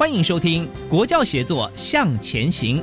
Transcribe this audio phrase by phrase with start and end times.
[0.00, 2.82] 欢迎收听国教协作向前行。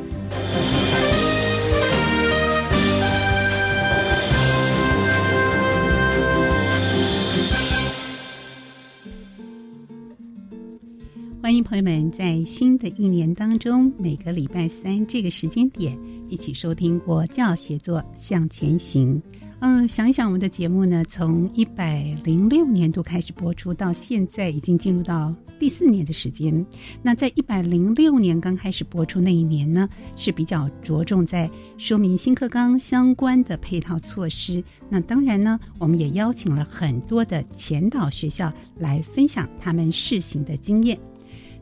[11.41, 15.97] 欢迎朋友们在新的一年当中，每个礼拜三这个时间点
[16.29, 19.19] 一起收听国教协作向前行。
[19.59, 26.63] 嗯，想一想我们的节目呢，从一百零六年度开始播出，到现在已经进入到第四年的时间。
[27.01, 31.49] 那在一百零六年刚开始播出那一年呢，是比较着重在
[31.79, 34.63] 说明新课纲相关的配套措施。
[34.89, 40.95] 那当然呢，我们也邀请了很多的前导学校来分享他们试行的经验。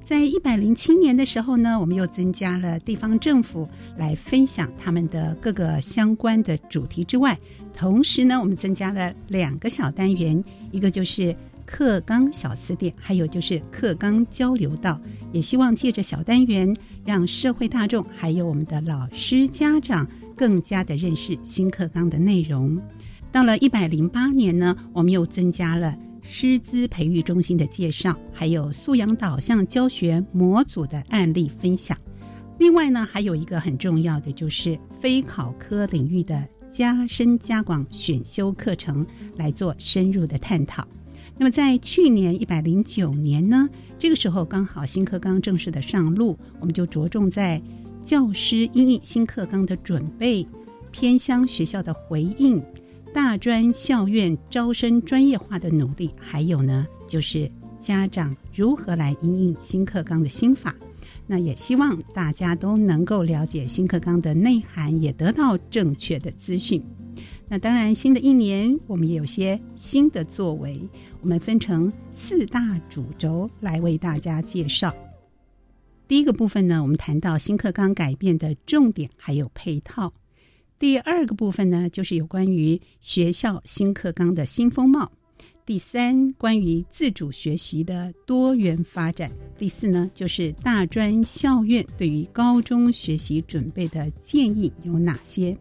[0.03, 7.35] 在一百零七年的时候呢，我们又增加了地方政府来分享他们的各个相关的主题之外，
[7.75, 10.41] 同时呢，我们增加了两个小单元，
[10.71, 14.99] 一个就是课纲小词典，还有就是课纲交流道，
[15.33, 22.81] 也希望借着小单元，让社会大众还有我们的老师家长更加的认识新课纲的内容。
[23.31, 25.97] 到了一百零八年呢，我们又增加了。
[26.27, 31.95] 师资培育中心的介绍，还有素养导向教学模组的案例分享。
[32.57, 40.85] 另外呢，还有一个很重要的，就是非考科领域的加深加广选修课程来做深入的探讨。
[41.37, 47.61] 那么在去年一百零九年呢，这个时候刚好新课纲正式的上路，我们就着重在
[48.03, 50.45] 教师因应新课纲的准备、
[50.91, 52.61] 偏乡学校的回应。
[53.13, 57.49] 大专校院招生专业化的努力，还有呢，就是
[57.79, 60.75] 家长如何来应应新课纲的新法。
[61.27, 66.83] 那也希望大家都能够了解新课纲的内涵，也得到正确的资讯。
[67.47, 70.81] 那当然，新的一年我们也有些新的作为，
[71.21, 74.93] 我们分成四大主轴来为大家介绍。
[76.07, 80.13] 第一个部分呢，我们谈到新课纲改变的重点还有配套。
[80.77, 85.09] 第二个部分呢，就是有关于学校新课纲的新风貌；
[85.65, 89.27] 第三，关于自主学习的多元发展；
[89.57, 95.57] 第四呢，就是大专校院对于高中学习准备的建议有哪些。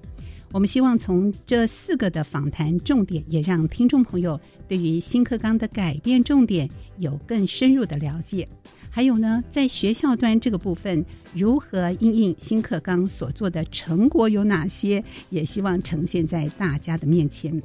[0.53, 4.39] 我们希望从这四个的访谈重点，也让听众朋友
[4.69, 8.47] 对于新课纲的改变重点有更深入的了解。
[8.91, 15.03] 还有呢，在学校端这个部分，如何应应新课纲所做的成果有哪些？
[15.31, 17.61] 也希望呈现在大家的面前。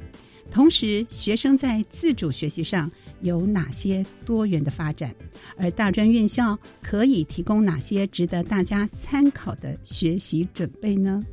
[0.50, 2.90] 同时，学生在自主学习上
[3.22, 5.14] 有哪些多元的发展？
[5.56, 11.24] 而大专院校可以提供哪些值得大家参考的学习准备呢？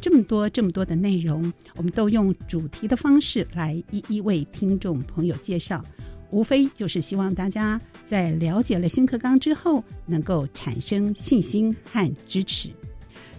[0.00, 5.82] 这么多这么多的内容，我们都用主题的方式来一一为听众朋友介绍。
[6.30, 12.68] 无非就是希望大家在了解了新课纲之后，能够产生信心和支持。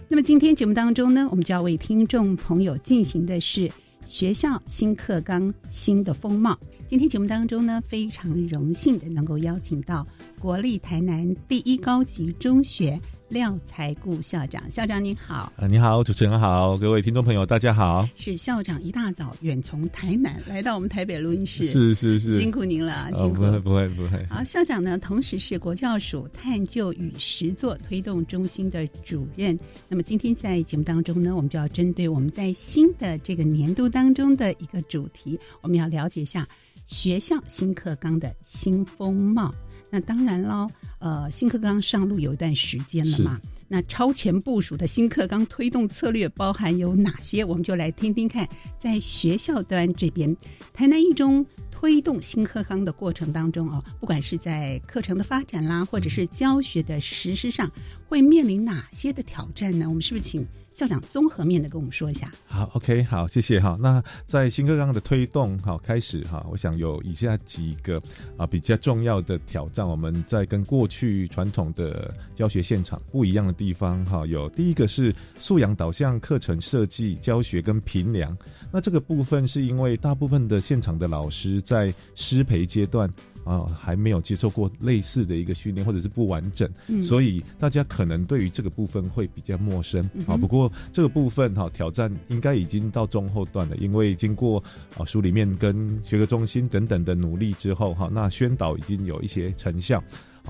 [0.08, 3.70] 那么今天节目当中呢，我们就要为听众朋友进行的是
[4.08, 6.58] 学校新课纲新的风貌。
[6.88, 10.04] 今天节目当中呢，非常荣幸的能够邀请到
[10.38, 12.98] 国立台南第一高级中学。
[13.28, 15.52] 廖才固校长，校长您好。
[15.56, 18.08] 啊，你好，主持人好，各位听众朋友，大家好。
[18.16, 23.36] 是校长一大早远从台南来到我们台北录音室，是是是，辛苦您了，辛苦。
[23.36, 24.24] 不会不会不会。
[24.30, 29.58] 好，校长呢，同时是国教署探究与实作推动中心的主任。
[29.88, 36.48] 那么今天在节目当中呢，我们就要针对我们在新的这个年度当中的一个主题，我们要了解一下
[36.86, 39.54] 学校新课纲的新风貌。
[39.90, 43.40] 那当然喽，呃新课纲上路有一段时间了嘛。
[43.70, 47.44] 那超前部署的新课纲推动策略包含有哪些？
[47.44, 48.48] 我们就来听听看，
[48.80, 50.34] 在学校端这边，
[50.72, 57.70] 台南一中推动新课纲的过程当中哦，不管是在课程的发展啦，或者是教学的实施上，
[58.08, 59.86] 会面临哪些的挑战呢？
[59.86, 60.46] 我们是不是请？
[60.70, 62.30] 校长综合面的跟我们说一下。
[62.46, 63.76] 好，OK，好，谢谢哈。
[63.80, 68.00] 那在新课纲的推动好开始哈，我想有以下几个
[68.36, 74.24] 啊比较重要的挑战，我们在跟过去传统的教学现场不一样的地方哈。
[74.24, 78.36] 有第一个是素养导向课程设计、教学跟评量。
[78.70, 83.10] 那这个部分是因为大部分的现场的老师在师培阶段。
[83.48, 86.70] 啊，还没有接受过类似的一个训练，或者是不完整，
[87.02, 90.36] 所以大家可能对于这个部分会比较陌生啊。
[90.36, 94.62] 不过这个部分哈，挑战应该已经到中后段了，因为经过
[94.98, 100.04] 啊书里面跟学科中心等等的努力之后哈，那宣导已经有一些成效。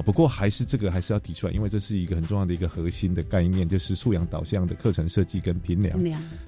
[0.05, 6.01] 不过还是这个还是要提出来，因为这是一个很重要的一个核心的概念，就是素养导向的课程设计跟评量。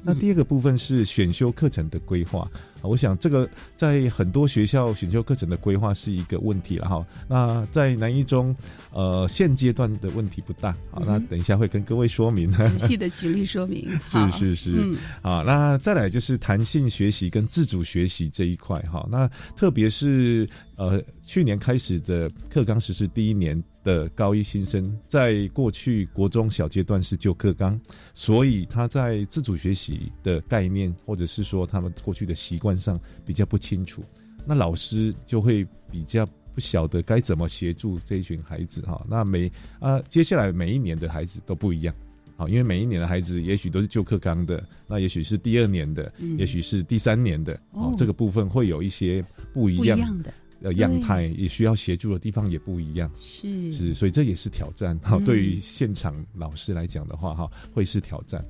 [0.05, 7.06] 那第二个部分是选修课程的规划啊，我想这个在很多学校选修课程的规划是一个问题了哈。
[7.29, 8.55] 那在南一中，
[8.93, 13.88] 呃，现阶段的问题不大好，那等一下会跟各位说明，仔 细的举例说明。
[14.06, 19.06] 是是是，啊，那再来就是弹性学习跟自主学习这一块哈。
[19.11, 20.49] 那特别是。
[20.81, 27.79] 呃，去年开始的课纲实施第一年的高一新生，在过去国中小阶段是旧课纲，
[28.15, 34.05] 所以他在自主学习的概念，或者是说他们过去的习惯上比较不清楚，
[34.47, 39.05] 那老师就会比较不晓得该怎么协助这一群孩子哈。
[39.09, 39.51] 那每
[39.81, 41.93] 啊，接下来每一年的孩子都不一样，
[42.37, 50.33] 好，因为每一年的孩子也许都是旧课纲的，那也许是第二年的，也许是第三年的，哦，这个部分会有一些不一样的。
[50.62, 54.99] 呃，样态也需要协助的地方也不一样，是是，所以这也是挑战。
[55.03, 58.45] 好，对于现场老师来讲的话，哈，会是挑战。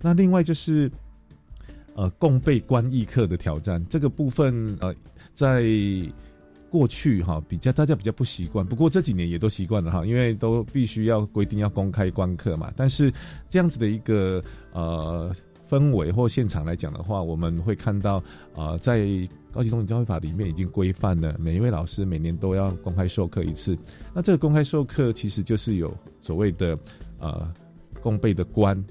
[0.00, 0.90] 那另外就是，
[1.94, 4.94] 呃，共备观译课的挑战，这个部分呃，
[5.32, 5.64] 在
[6.68, 12.70] 过去哈比较大家比较不习惯，不过这几年也都习惯了哈，因为都必须要规定要公开观课嘛。
[12.76, 13.10] 但是
[13.48, 15.34] 这样子的一个呃。
[15.68, 18.22] 氛围或现场来讲的话，我们会看到，
[18.54, 19.06] 啊，在
[19.50, 23.76] 高级中级教育法里面已经规范了，每一位老师每年都要公开授课一次。
[24.12, 26.78] 那这个公开授课其实就是有所谓的，
[27.18, 27.52] 呃，
[28.00, 28.84] 共备的官，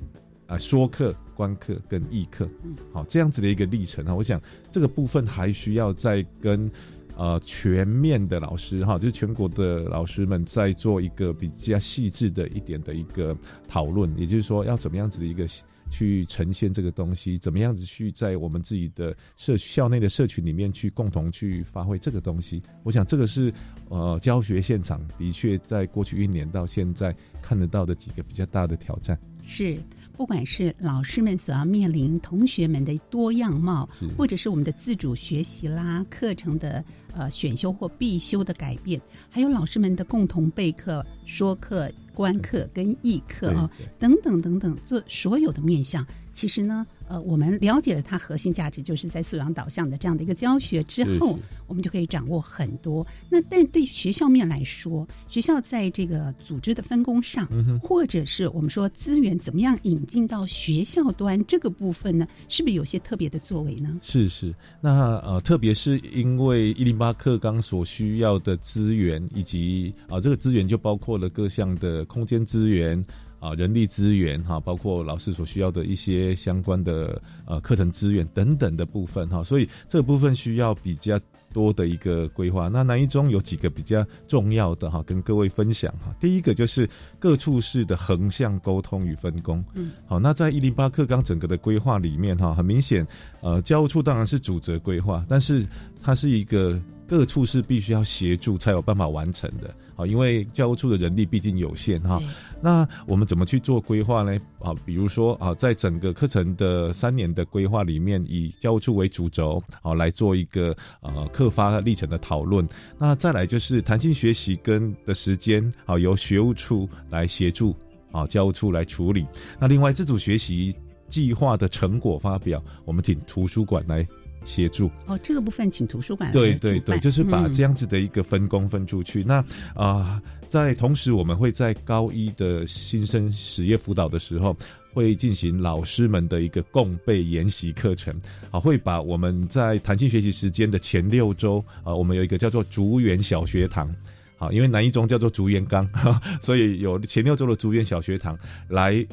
[0.47, 2.47] 啊，说课、观课跟议课，
[2.91, 4.15] 好，这样子的一个历程啊。
[4.15, 4.41] 我想
[4.71, 6.71] 这个部分还需要再跟，
[7.17, 13.37] 呃，全面的老师哈，就是全国的老师们再做一个比较细致的一点的一个
[13.67, 15.45] 讨论，也就是说要怎么样子的一个。
[15.93, 22.63] 去呈现这个东西，怎么样子去在我们自己的社校内的社群里面去共同去发挥这个东西？
[22.81, 23.53] 我想这个是
[23.89, 29.15] 呃教学现场的确在过去一年到现在看得到的几个比较大的挑战。
[29.45, 29.77] 是，
[30.17, 33.87] 不管是老师们所要面临同学们的多样貌，
[34.17, 38.99] 或者是我们的自主学习啦、课程的呃选修或必修的改变，
[39.29, 41.91] 还有老师们的共同备课、说课。
[42.13, 43.69] 观课跟议课啊，
[43.99, 46.85] 等等等等，做所有的面向，其实呢。
[47.13, 51.37] 呃，我们了解了它核心价值，就是在素养导向的这样的一个教学之后，
[51.67, 53.05] 我们就可以掌握很多。
[53.29, 57.45] 那但对学校面来说，学校在这个组织的分工上，
[57.79, 62.27] 或者是我们说资源怎么样引进到学校端这个部分呢？
[62.49, 63.99] 是不是有些特别的作为呢？
[64.01, 72.99] 是是，那呃，特别是因为一零八课纲所需要的资源，以及啊，这个资源就包括了各项的空间资源。
[73.43, 81.19] 啊，人力资源哈，包括老师所需要的一些相关的呃课程资源等等的部分哈，所以这个部分需要比较
[81.51, 82.69] 多的一个规划。
[82.69, 86.15] 那南一中有几个比较重要的哈，跟各位分享哈。
[86.21, 86.87] 第一个就是
[87.19, 89.61] 各处室的横向沟通与分工。
[89.73, 93.05] 嗯，好，那在一零八课纲整个的规划里面哈，很明显，
[93.41, 95.65] 呃，教务处当然是主责规划，但是
[96.01, 99.73] 它是一个各处是必须要协助才有办法完成的。
[99.95, 102.19] 好，因为教务处的人力毕竟有限哈，
[102.59, 104.35] 那我们怎么去做规划呢？
[104.59, 112.67] 啊，比如说啊，在整个课程的三年的规划里面，以教务处为主轴，好来做一个呃课发历程的讨论。
[112.97, 117.75] 那再来就是弹性学习跟的时间，好由学务处来协助，
[118.11, 119.23] 啊教务处来处理。
[119.59, 120.75] 那另外自主学习
[121.07, 124.07] 计划的成果发表，我们请图书馆来。
[124.45, 124.89] 协助。
[125.05, 129.23] 哦，这个部分请图书馆对对对，就是把这样子的一个分工分出去。
[129.23, 129.43] 那
[129.75, 134.55] 啊，在同时，我们会在高一的新生实业辅导的时候，
[134.93, 138.13] 会进行老师们的一个共备研习课程。
[138.51, 143.93] 啊，会把我们在弹性学习时间的前六周啊，我们有一个叫做竹园小学堂。
[144.35, 145.89] 好，因为南一中叫做竹园岗，
[146.41, 149.05] 所以有前六周的竹园小学堂来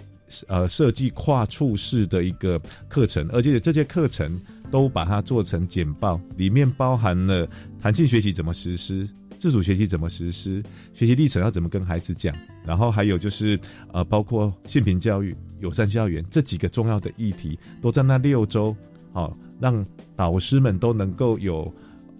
[0.48, 4.38] 呃设计跨处式的一个课程，而且这些课程
[4.70, 7.48] 都把它做成简报，里面包含了
[7.80, 9.08] 弹性学习怎么实施。
[9.38, 10.62] 自主学习怎么实施？
[10.92, 12.36] 学习历程要怎么跟孩子讲？
[12.62, 13.58] 然后还有就是，
[13.90, 18.76] 呃，包括性平教育、友善校园这几个重要的议题，都在那六周，
[19.14, 19.82] 好让
[20.14, 21.72] 导师们都能够有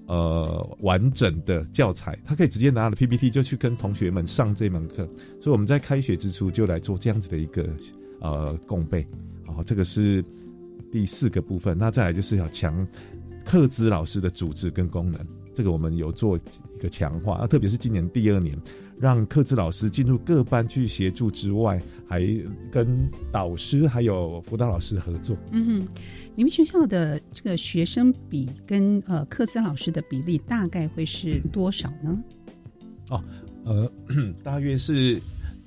[0.07, 5.07] 呃完整的教材，他可以直接拿了 PPT 就去跟同学们上这门课。
[5.43, 7.69] 所以我们在开学之初就来做这样子的一个
[8.23, 9.07] 呃共备，
[9.47, 10.25] 好，这个是
[10.93, 11.77] 第四个部分。
[11.77, 12.87] 那再来就是要强
[13.45, 15.21] 课资老师的组织跟功能。
[15.53, 18.57] 这个我们有做一个强化，啊，特别是今年第二年，
[18.99, 22.25] 让课资老师进入各班去协助之外，还
[22.71, 25.37] 跟导师还有辅导老师合作。
[25.51, 25.89] 嗯哼，
[26.37, 32.23] 你们学校的这个学生比跟呃课资老师的比例大概会是多少呢？
[33.11, 33.23] 哦，
[33.65, 33.93] 呃，
[34.45, 35.21] 大约是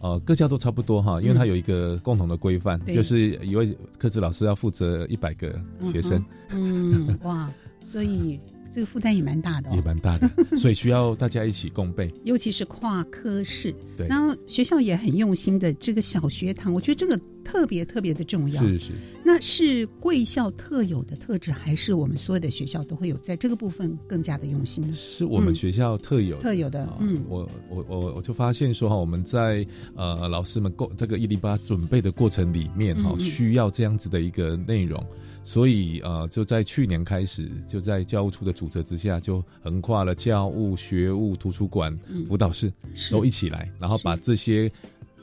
[0.03, 5.59] 呃各校都差不多哈，因为它有一个共同的规范，就是一位课职老师要负责一百个
[5.91, 6.23] 学生。
[6.51, 7.49] 嗯，哇，
[7.87, 8.39] 所以。
[8.73, 13.73] 这个负担也蛮大的，也蛮大的，所以需要大家一起共备， 尤其是跨科室。
[13.95, 18.61] 对，然后学校也很用心的，这个小学堂，我觉得这个特别特别的重要。
[18.63, 18.91] 是是，
[19.23, 24.91] 那是贵校特有的特质，还是我们所有的学校都会有在这个部分更加的用心？
[24.93, 26.87] 是我们学校特有特有的。
[26.99, 29.65] 嗯，我我我我就发现说哈，我们在
[29.95, 35.05] 呃老师们过这个一零八准备的过程里面哈，需要这样子的一个内容。
[35.43, 41.95] 所以呃，就在去年开始，就在教务处的主责之下，就横跨了教务、学务、图书馆、
[42.27, 42.71] 辅导室，
[43.11, 44.71] 都一起来，然后把这些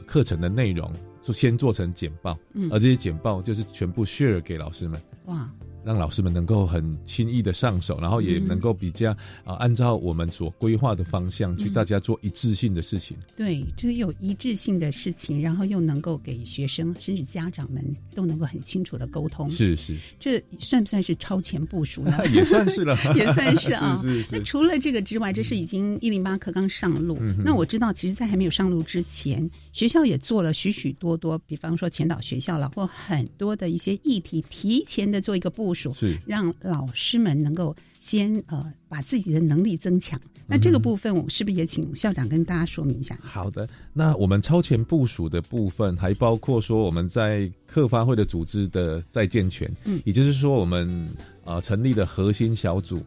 [0.06, 2.38] 课程的内容就先做成简报，
[2.70, 5.00] 而这些简报就是全部 share 给老师们。
[5.26, 5.50] 哇！
[5.84, 9.10] 让老师们能够很轻易的上手，然后也能够比较
[9.44, 13.16] 啊，按照我们所规划的方向去大家做一致性的事情。
[13.36, 17.84] 对，就是有一致性的事情，然后又能够给学生甚至家长们
[18.14, 19.48] 都能够很清楚的沟通。
[19.48, 22.18] 是是，这算不算是超前部署呢？
[22.34, 23.96] 也算是了， 也算是啊。
[24.02, 24.28] 是是是。
[24.36, 27.18] 那除了这个之外，这是已经一零八课刚上路。
[27.44, 35.69] 那我知道，其实，在还没有上路之前，学校也做了许许多多，比方说前导学校了，或很多的一些议题，提前的做一个部。
[35.70, 40.20] 部署是让老师们能够先呃把自己的能力增强。
[40.48, 43.16] 那这个部分，我是不是也请校长跟大家说明一下？
[43.22, 51.08] 好的，那我们超前部署的部分，还包括说我们在课发会的组织的再健全，嗯，也就是说我们
[51.44, 53.00] 呃成立了核心小组，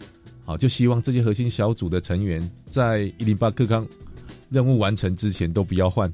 [0.45, 3.85] 好，就希望这些核心小组的成员在一零八课纲
[4.49, 6.09] 任务完成之前都不要换。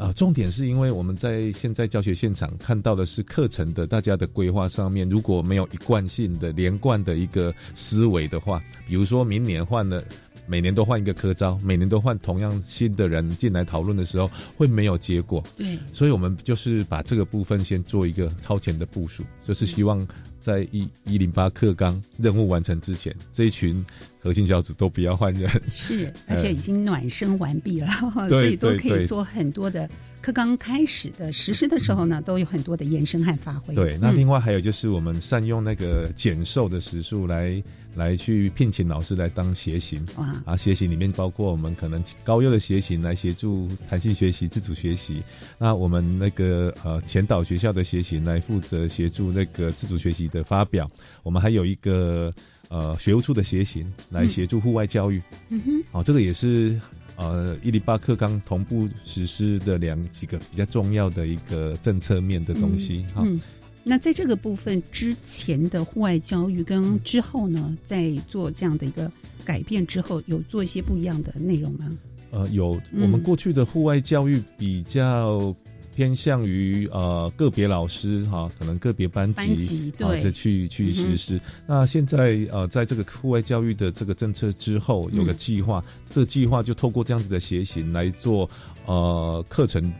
[0.00, 10.02] 啊，重点是因为我们在现在教学现场看到的是课程的大家的规划上面，如果没有一贯性的连贯的一个思维的话，比如说明年换了，
[10.46, 15.44] 每年都换一个科招，每年都换同样新的人进来讨论的时候，会没有结果。
[15.54, 20.08] 对，所以我们就是把这个部分先做一个超前的部署，就是希望
[20.40, 23.84] 在一一零八课纲任务完成之前，这一群
[24.20, 25.50] 核心小组都不要换人。
[25.68, 27.88] 是， 而且已经暖身完毕了，
[28.28, 29.88] 所以都可以做很多的。
[30.22, 33.74] 课刚开始的实施的时候呢，都有很多的延伸和发挥。
[33.74, 37.62] 对，那另外还有就是我们善用那个减寿的时数来
[37.94, 40.06] 来去聘请老师来当协行。
[40.16, 40.42] 哇！
[40.44, 45.22] 啊，协行里面包括我们可能高优的协行来协助弹性学习、自主学习。
[45.58, 50.86] 那我们那个呃前导学校的协行来负责协助那个自主学习的发表。
[51.22, 52.30] 我们还有一个
[52.70, 55.20] 呃学务处的协行来协助户外教育。
[55.50, 55.82] 嗯哼。
[55.92, 56.80] 哦，这个也是。
[57.16, 63.22] 呃，一零八课纲同步实施的两几个比较重要的一个政策面的东西哈。
[63.26, 63.38] 嗯，
[63.84, 69.12] 那在这个部分之前的户外教育跟之后呢，在做这样的一个
[69.44, 71.92] 改变之后，有做一些不一样的内容吗？
[72.30, 75.54] 呃，有，我们过去的户外教育比较。
[75.94, 81.40] 偏向于呃个别老师哈，可能个别班级啊，再去去实施。
[81.66, 88.48] 那现在呃，在这个户外教育的这个政策之后，有个计划，这个计划就透过这样子的协行来做
[88.86, 89.92] 呃课程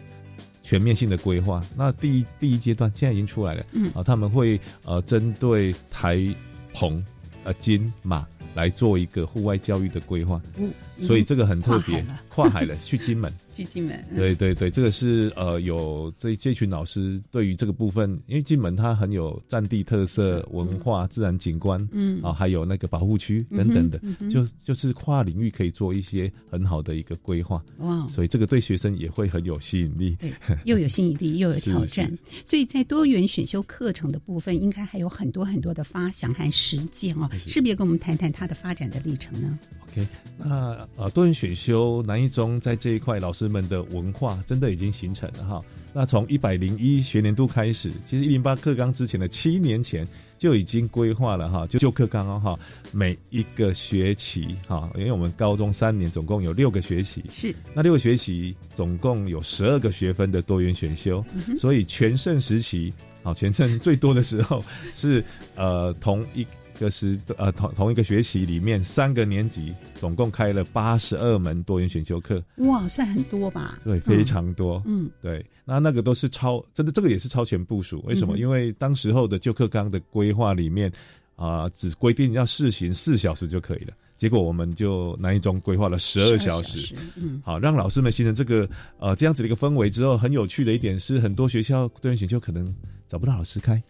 [0.63, 1.63] 全面性的规划。
[1.77, 6.25] 那第一第一阶段现在已经出来了，嗯啊，他们会呃针对台
[6.73, 7.05] 澎
[7.45, 10.71] 呃金马来做一个户外教育的规划，嗯，
[11.03, 13.31] 所以这个很特别，跨海了去金门。
[13.61, 22.21] 去金门， 对对对，这个是呃有这这群老师对于这个部分，因为金门它很有战地特色、文化、自然景观，嗯。
[22.23, 24.01] 啊，还有那个保护区等等的，
[24.31, 30.17] 就就是跨领域可以做一些很好的一个规划，哇，所以这个对学生也会很有吸引力，
[30.65, 32.11] 又有吸引力 又有挑战，
[32.47, 39.59] 所以在多元选修课程的部分，应该还有很多很多的发想和实践哦，是不是也跟我们谈谈它的发展的历程呢？
[39.93, 40.07] OK，
[40.39, 45.63] 那呃多元选修南一中在这一块老师们的文化真的已经形成了哈。
[45.93, 50.07] 那从一百零一学年度开始，其实一零八课纲之前的七年前
[50.39, 52.59] 就已经规划了哈，就旧课纲哦哈，
[52.93, 61.25] 每一个学期哈，因为我们高中三年总共有六个学期，是那六个学期总共有十二个学分的多元选修，
[61.59, 62.95] 所以全盛时期，
[63.25, 64.63] 好全盛最多的时候
[64.95, 65.25] 是
[65.57, 66.47] 呃同一。
[66.81, 73.79] 就是呃同同一个学期里面三个年级总共开了八十二门多元选修课，哇，算很多吧？
[73.85, 74.83] 对，非常多。
[74.87, 78.03] 嗯，对，那那个都是超，真的这个也是超前部署。
[78.07, 78.39] 为什么？
[78.39, 80.91] 因为当时候的旧课纲的规划里面
[81.37, 86.95] 啊，只规定要试行四小时就可以了，结果我们就南一中规划了十二小时。
[87.15, 88.67] 嗯，好，让老师们形成这个
[88.99, 92.75] 呃这样子的一个氛围之后，很有趣的一点是，很多学校多元选修可能
[93.07, 93.83] 找不到老师开。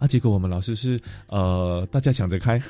[0.00, 2.60] 啊，结果我们老师是呃，大家抢着开，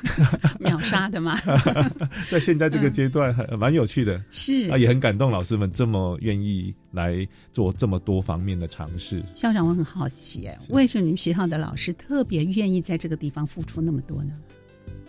[0.59, 1.39] 秒杀的嘛，
[2.29, 4.69] 在现在这个阶段，很蛮有趣的，是。
[4.69, 9.23] 啊，也很感动老师们这么愿意来做这么多方面的尝试。
[9.33, 14.33] 校长，我很好奇，哎，为什么你们学校的老师特别愿意在这个地方付出那么多呢？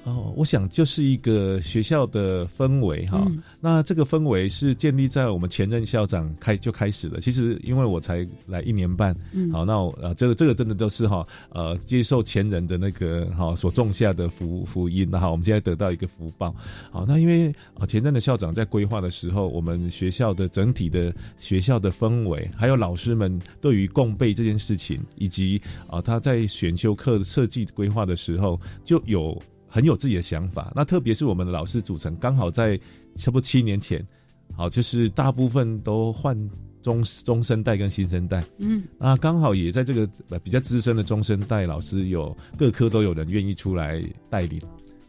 [0.04, 3.24] 哦，我想就是一个学校的氛围哈。
[3.60, 7.20] 那这个氛围是建立在我们前任校长开就开始了。
[7.20, 9.14] 其实因为我才来一年半，
[9.52, 16.52] 好，那呃，这个这个真的都是哈，呃，接受前人的那个哈所种下的福福音哈，我们现在得到一个福报。
[16.90, 29.40] 好，那因为啊前任的校长在规划的时候，我们学校的整体的学校的氛围，还有老师们对于共备这件事情，以及啊他在选修课设计规划的时候就有。
[29.72, 32.78] 很有自己的想法，那特别是我们的老师组成，刚好在
[33.16, 34.06] 差不多七年前，
[34.54, 36.36] 好，就是大部分都换
[36.82, 40.06] 中中生代跟新生代，嗯，啊，刚好也在这个
[40.40, 44.60] 比较资深的中生代老师有各科都有人愿意出来带领。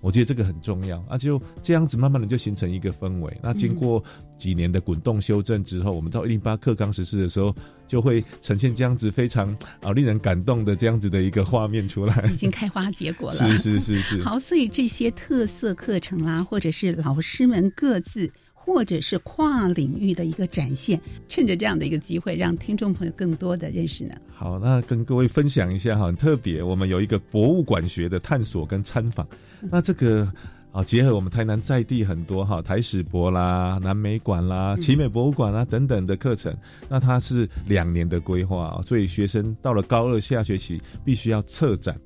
[0.03, 3.37] 我觉得这个很重要啊，就这样子慢慢的就形成一个氛围。
[3.41, 4.03] 那经过
[4.37, 7.55] 几年的滚动修正之后，我们到一零八课纲实施的时候，
[7.87, 12.29] 就会呈现这样子非常啊令人感动的这样子的一个画面出来。
[12.33, 13.37] 已经开花结果了。
[13.55, 14.21] 是是是是。
[14.21, 18.29] 好，所以这些特色课程啦，或者是老师们各自。
[18.65, 24.15] 或者是跨领域的一个展现，趁着这样的一个机会，让听众朋友更多的认识呢。
[24.31, 29.27] 好，那跟各位分享一下哈，很特别，我们有一个博物馆学的探索跟参访。
[29.69, 30.31] 那这个
[30.71, 36.55] 啊，结合我们台南在地很多哈台史博啦、南美馆啦、奇美博物馆啦等等的课程。
[36.87, 41.99] 那它是两年的规划，所以学生到了高二下学期必须要策展，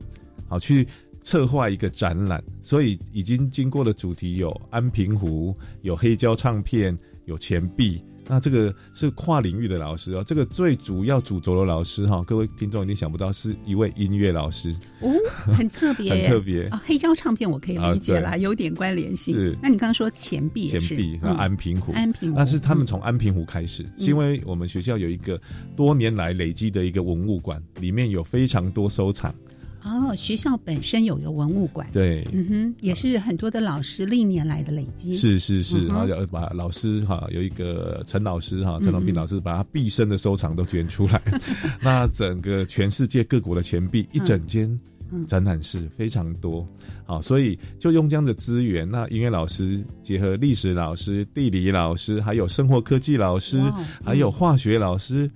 [0.47, 0.87] 好去。
[1.27, 8.01] 策划一个展览，所以已经经过的主题有安平湖、有黑胶唱片、有钱币。
[8.29, 10.23] 那这个是跨领域的老师哦。
[10.25, 15.11] 这个最主要主轴的老师哈，各位听众一定想不到是一位音乐老师哦，
[15.53, 16.81] 很特别，很特别啊。
[16.85, 19.35] 黑胶唱片我可以理解啦，有点关联性。
[19.35, 25.37] 是，那你刚刚说钱币，钱币和安平湖，安平湖，那是他们从安平湖开始，是因为我们学校有一个
[25.75, 29.35] 多年来累积的一个文物馆，里面有非常多收藏。
[29.83, 41.21] 哦，学校本身有一个文物馆，对，嗯哼，也是很多的老师历年来的累积，是是是，然后要把老师哈有一个陈老师哈陈龙斌老师把他毕生的收藏都捐出来，
[41.79, 44.77] 那整个全世界各国的钱币一整间
[45.25, 46.67] 展览室非常多，
[47.05, 53.61] 好，所以就用这样的资源，那音乐老师结合历史老师、地理老师，还有生活科技老师，
[54.03, 55.29] 还有化学老师。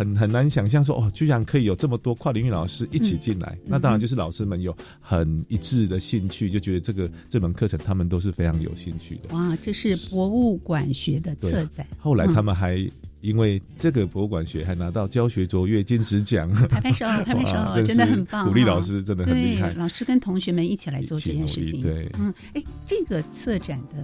[0.00, 3.58] 很很难想象说哦，居然可以有这么多跨领域老师一起进来。
[3.66, 9.34] 那当然就是老师们有很一致的兴趣，就觉得这个这门课程他们都是非常有兴趣的。
[9.34, 11.86] 哇，这是博物馆学的策展。
[11.98, 16.50] 后来他们还因为这个博物馆学，还拿到教学卓越金质奖。
[16.70, 18.48] 拍拍手， 拍拍手，真的很棒。
[18.48, 19.70] 鼓励老师真的很厉害。
[19.74, 21.82] 老师跟同学们一起来做这件事情。
[21.82, 24.02] 对，嗯，哎，这个策展的，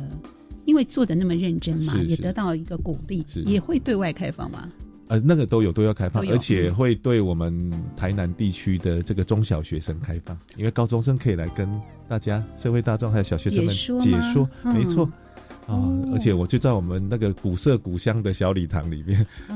[0.67, 4.71] 因为做的那么认真嘛，也得到一个鼓励，也会对外开放吗？
[5.09, 11.69] 呃，那个都有，都要开放，而且会对我们台南地区的这个中小学生开放，因为高中生可以来跟
[12.09, 15.09] 大家社会大众还有小学生们解说，没错。
[15.67, 15.83] 啊！
[16.13, 19.27] 而且我就在我们那个古色古香的小礼堂里面。
[19.49, 19.56] 哦，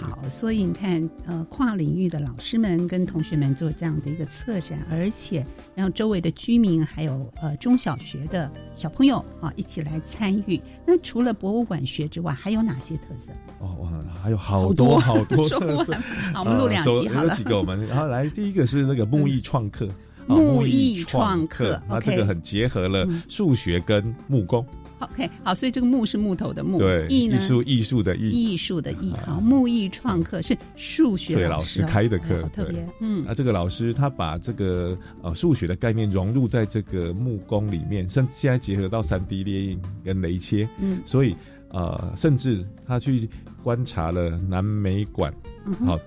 [0.00, 10.60] 好，所以你看，呃，跨领域的老师们跟同学们做这样的一个策展，而且让周围的居民还有呃中小学的小朋友啊一起来参与。
[10.86, 13.32] 那除了博物馆学之外，还有哪些特色？
[13.60, 13.90] 哦，哇，
[14.22, 15.94] 还有好多 好多特色。
[16.32, 17.28] 好，我们录两集好了。
[17.28, 19.88] 有几个我们，然后来第一个是那个木艺创客。
[20.28, 24.64] 木艺创客，那这个很结合了数学跟木工。
[25.02, 27.36] OK，好，所以这个木是木头的木，对，艺呢？
[27.36, 33.24] 艺术艺术的艺，艺术的艺，好，木艺创客是数学对老师开的课特别，嗯。
[33.26, 41.00] 那，这个老师他把这个呃数学的概念融入在这个木工里面，甚至现在结合到三 D 列印跟雷切，嗯。
[41.04, 41.34] 所以
[41.70, 43.28] 呃，甚至他去
[43.64, 45.34] 观察了南美馆，
[45.66, 45.98] 嗯好、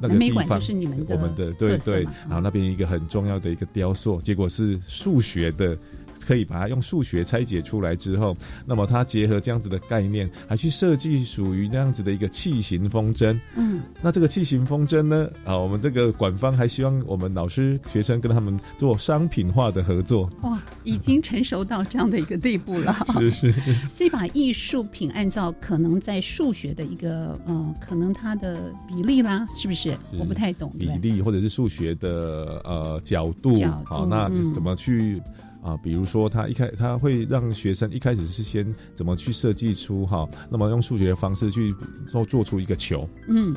[0.00, 2.02] 那个南美馆地方就是你们的我们的对对。
[2.26, 5.78] 然后那边一个很重要的一个雕塑，结果是数学的。
[6.26, 13.38] 可以把它用数学拆解出来之后，那么它结合这样子的概念，还去设计属于那样子的一个器型风筝。
[13.56, 15.28] 嗯，那这个器型风筝呢？
[15.44, 20.28] 啊，我们这个馆方还希望我们老师、学生跟他们做商品化的合作。
[20.42, 22.96] 哇，已经成熟到这样的一个地步了。
[23.18, 23.52] 是是，
[23.92, 29.94] 所以把艺术品按照可能在数学的一个嗯，可能它的比例啦，是不是？
[30.18, 33.54] 我不太懂比例或者是数学的呃角度，
[33.84, 35.20] 好，那嗯怎么去
[35.62, 41.74] 啊、比如说他一开他会让学生一开始是先怎么去设计出哈，那么用数学的方式去
[42.10, 43.08] 做做出一个球。
[43.28, 43.54] 嗯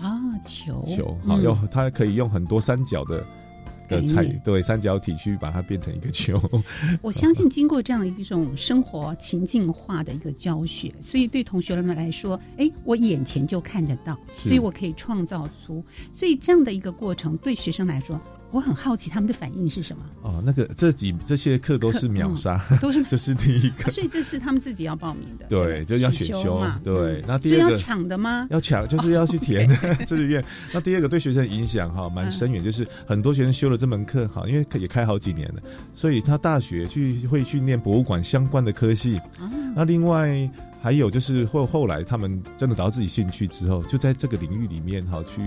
[0.00, 0.82] 啊，球。
[0.84, 1.42] 球，好，嗯。
[1.42, 3.24] 要他可以用很多三角的。
[3.88, 6.42] 的概彩对三角体去把它变成一个球，
[7.00, 18.20] 我相信经过这样一种生活情境化的一个教学，所以对同学们来说，哎，我眼前就看得到，所以我可以创造出，所以这样的一个过程对学生来说，
[18.52, 28.46] 我很好奇他们的反应是什么，哦，那个这几这些课都是秒杀，都是 这是第一个，所以这是他们自己要报名的，对，就要选修嘛，对那第二个要抢的吗？
[28.50, 29.68] 要抢， 就是要去填
[30.06, 30.42] 志愿。
[30.72, 35.60] 那第二个对学生影响哈蛮深远，就是很多学生修了这门课哈，因为也开好几年了，
[35.92, 39.16] 所以他大学去会去念博物馆相关的科系。
[39.38, 40.48] 啊，那另外
[40.80, 45.42] 还有就是后后来他们真的找到自己兴趣之后，就在这个领域里面哈去。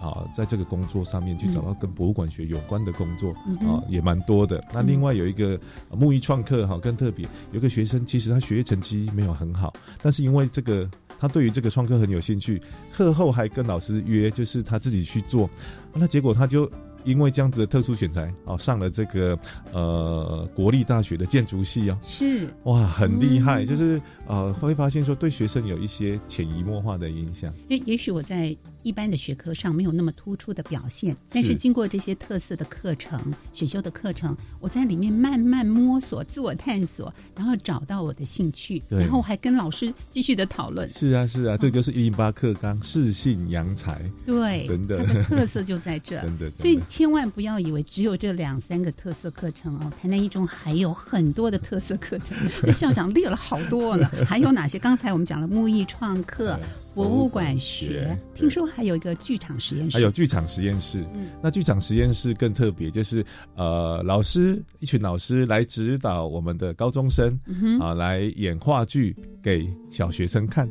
[0.00, 4.62] 啊，在这个工作上面去找到跟博物馆学有关的工作、嗯啊，也蛮多的。
[4.72, 5.58] 那另外有一个、
[5.90, 12.60] 呃木艺创客哈更特别，有一个学生其实他学业成绩没有很好，但是因为这个他对于这个创客很有兴趣，
[12.92, 15.48] 课后还跟老师约，就是他自己去做，
[15.94, 16.70] 那结果他就。
[17.04, 19.38] 因为这样子的特殊选材，哦，上了这个
[19.72, 22.46] 呃国立大学的建筑系哦，是。
[22.64, 23.66] 哇，很厉害，嗯。
[23.66, 27.52] 就是呃会发现说对学生有一些潜移默化的影响。
[27.68, 33.20] 也也许我在一般的学科上没有那么突出的表现，但是是经过这些特色的课程、
[33.52, 40.88] 选修的课程，我在里面慢慢摸索、自我探索，然后找到我的兴趣，对然后还跟老师继续的讨论。
[40.88, 46.20] 是啊，是啊，这就是一零八课纲适性扬才，对，真的它的特色就在这。
[46.22, 52.36] 真的，所以千万不要以为只有这两三个特色课程哦，台南一中还有很多的特色课程。
[52.62, 54.78] 这校长列了好多呢， 还有哪些？
[54.78, 56.58] 刚才我们讲了木艺创客、
[56.94, 61.04] 博物馆学，对听说还有一个剧场实验室，还有剧场实验室。
[61.14, 67.38] 嗯那剧场实验室更特别，就是呃，老师一群老师来指导我们的高中生
[67.80, 70.68] 啊，来演话剧给小学生看。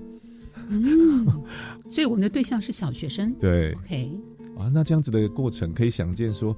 [0.70, 1.26] 嗯，
[1.90, 3.32] 所以我们的对象是小学生。
[3.40, 4.12] 对 OK，
[4.58, 6.56] 啊，那这样子的过程可以想见说。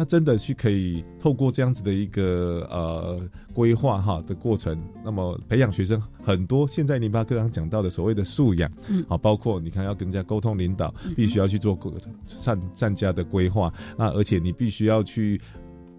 [0.00, 3.20] 他真的去可以透过这样子的一个呃
[3.52, 9.04] 规划哈的过程，那么培养学生很多现在零八课堂讲到的所谓的素养，嗯。
[9.06, 11.78] 好，包括你看要跟人家沟通领导，必须要去做
[12.26, 15.38] 善善家的规划，那而且你必须要去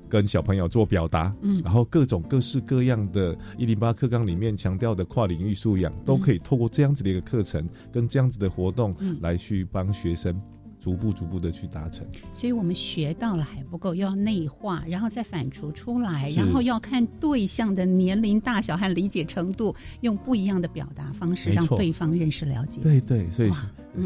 [0.10, 1.62] 跟小朋友做表达，嗯。
[1.64, 10.36] 然后各种各式各样的一零八课纲里面强调的跨领域素养，都可以透过这样子的一个课程跟这样子的活动嗯来去帮学生
[10.82, 12.06] 逐步逐步的去达成。
[12.34, 22.82] 所以我们学到了还不够，要内化，然后再反刍出来，然后要看对象的年龄大小和理解程度，用不一样的表达方式让对方认识了解。
[22.82, 23.52] 对对，所以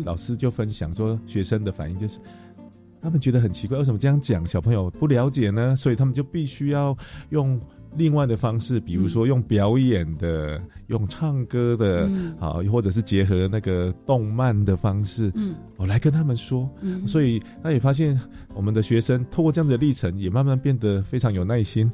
[0.03, 2.19] 老师就分享说，学生的反应就是。
[3.01, 5.75] 他们觉得很奇怪，为什么这样讲小朋友不了解呢？
[5.75, 6.97] 所以他们就必须要
[7.29, 7.61] 用
[7.97, 12.35] 另外的方式，比如说用表演的、用唱歌的，嗯。
[12.39, 15.55] 啊，或者是结合那个动漫的方式，嗯。
[15.77, 16.69] 我来跟他们说。
[16.81, 18.19] 嗯，所以他也发现，
[18.53, 21.89] 我们的学生透过这样的历程，也慢慢变得非常有耐心，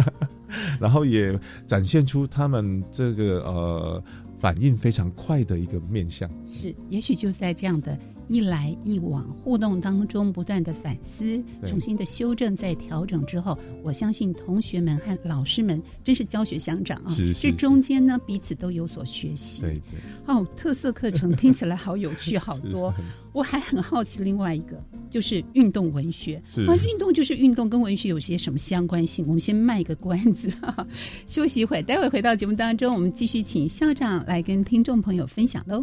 [0.80, 4.02] 然后也展现出他们这个呃
[4.38, 6.30] 反应非常快的一个面相。
[6.44, 17.10] 是，也许就在这样的一来一往互动当中，不断的反思，重新的修正，再调整之后，我相信同学们和老师们真是教学相长啊！
[17.10, 19.60] 是是这中间呢，彼此都有所学习。
[19.60, 22.92] 对对，哦，特色课程听起来好有趣，好多。
[23.32, 26.42] 我还很好奇另外一个，就是运动文学。
[26.46, 29.24] 是啊，运动就是运动，跟文学有些什么相关性？
[29.26, 30.52] 我们先卖个关子，
[31.26, 35.82] 休息一会儿，待会回到节目当中，我们继续请校长来跟听众朋友分享喽。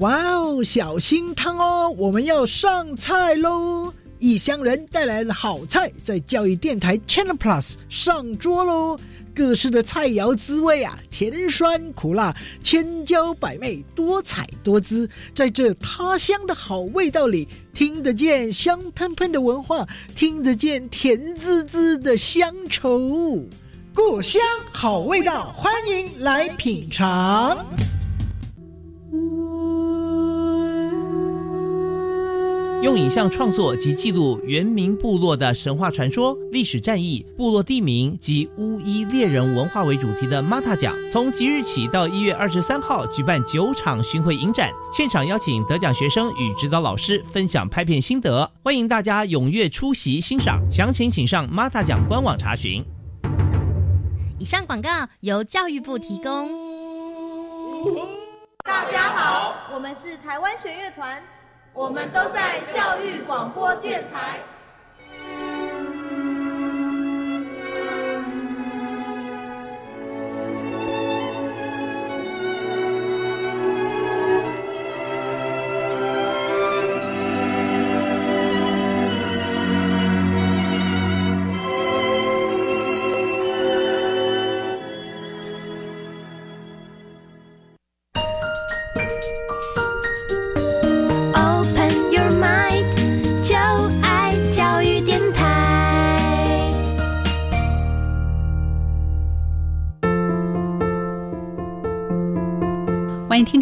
[0.00, 1.88] 哇哦，小心汤哦！
[1.96, 3.90] 我们要上菜喽！
[4.18, 8.98] 异乡人带来的好菜，在教育电台 Channel Plus 上桌喽。
[9.34, 15.08] 各式的菜肴滋味啊，甜酸苦辣，千娇百媚，多彩多姿。
[15.34, 23.42] 在这他乡的好味道里，听得见香喷喷的文化，听得见甜滋滋的乡愁。
[23.94, 27.56] 故乡好味道，欢迎来品尝。
[32.86, 50.62] 用影像创作及记录原民部落的神话传说、历史战役、部落地名及巫医猎人文化为主题的 Mata 奖，从即日起到一月二十三号举办九场巡回影展，现场邀请得奖学生与指导老师分享拍片心得，欢迎大家踊跃出席欣赏。
[50.70, 52.84] 详情请上 Mata 奖官网查询。
[54.38, 54.88] 以上广告
[55.22, 56.48] 由教育部提供。
[58.64, 61.20] 大家好，我们是台湾弦乐团。
[61.76, 64.40] 我们都在教育广播电台。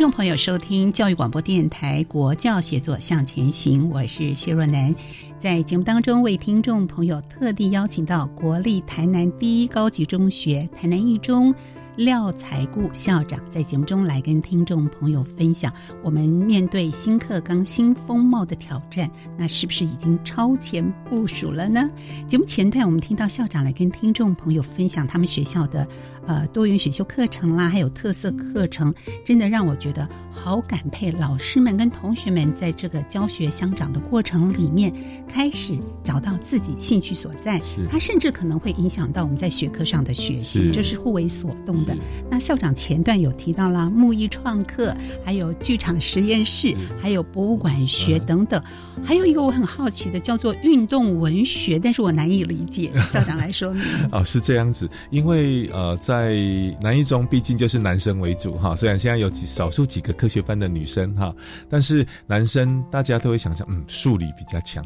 [0.04, 4.94] 众朋友收听教育广播电台国教写作向前行，我是谢若楠。
[5.38, 11.54] 在节目当中，为听众朋友特地邀请到国立台南第一高级中学台南一中。
[11.96, 21.88] 廖才固校长在节目中来跟听众朋友分享，我们面对新课纲新风貌的挑战，那是不是已经超前部署了呢？
[22.26, 25.86] 节目前段我们听到校长来跟听众朋友分享他们学校的
[26.26, 28.92] 呃多元选修课程啦，还有特色课程，
[29.24, 34.92] 真的让我觉得好感佩老师们跟同学们在这个教学相长的过程里面，
[35.28, 41.83] 开始找到自己兴趣所在，它甚至可能会影响到我们在学科上的学习，这是互为所动。
[42.30, 44.94] 那校长前段有提到了木艺创客，
[45.24, 48.62] 还有剧场实验室，还有博物馆学等等，
[49.04, 52.90] 还有一个我很好奇的叫做运动文学，但是我难以理解。
[53.10, 53.82] 校长来说明。
[54.12, 56.36] 哦，是这样子，因为呃，在
[56.80, 61.34] 南一中毕竟就是男生为主哈，虽然现在有几少数几个科学班的女生哈，
[61.68, 64.84] 但是男生大家都会想象，嗯，数理比较强，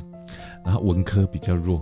[0.65, 1.81] 然后文科比较弱，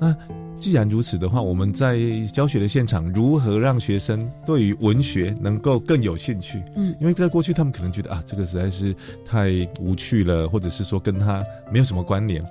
[0.00, 0.16] 那。
[0.58, 1.98] 既然如此的话，我们在
[2.32, 6.62] 教学的现场如何让学生对于文学能够更有兴趣？
[6.74, 12.44] 嗯，因为在过去他们可能觉得啊，这个实在是太无趣了，或者是说跟他没有什么关联。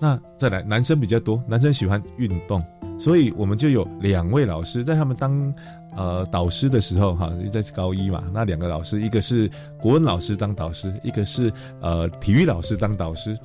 [0.00, 2.62] 那再来，男生比较多，男生喜欢运动，
[2.98, 5.52] 所以我们就有两位老师在他们当
[5.96, 13.36] 呃导师的时候，哈，在高一嘛，那两个老师，一个是国文老师当导师，一个是呃体育老师当导师。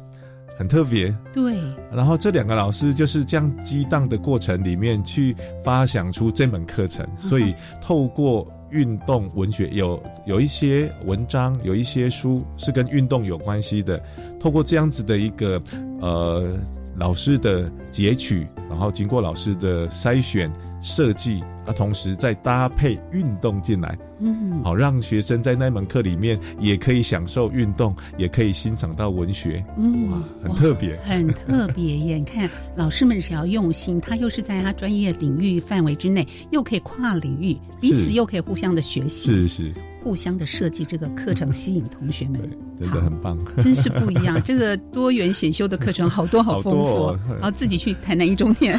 [0.58, 1.58] 很特别，对。
[1.92, 14.02] 然后这两个老师就是这样激荡的过程里面去发想出这门课程，所以透过运动文学，有有一些文章，有一些书是跟运动有关系的。
[14.40, 15.62] 透过这样子的一个
[16.02, 16.54] 呃
[16.98, 20.52] 老师的截取，然后经过老师的筛选。
[20.86, 32.18] 设计啊，同时再搭配运动进来，嗯，好让学生在那门课里面也可以享受运动，也可以欣赏到文学，嗯，哇，很特别，很特别耶！
[32.20, 39.74] 你看老师们只要用心，他又是在他专业领域范围之内，又可以跨领域，彼此又可以互相的学习，是是。
[40.04, 42.42] 互相的设计这个课程，吸引同学们，
[42.78, 44.38] 真的很棒， 真是不一样。
[44.44, 48.78] 这个多元选修的课程 好多好丰富，然后自己去台南一中念。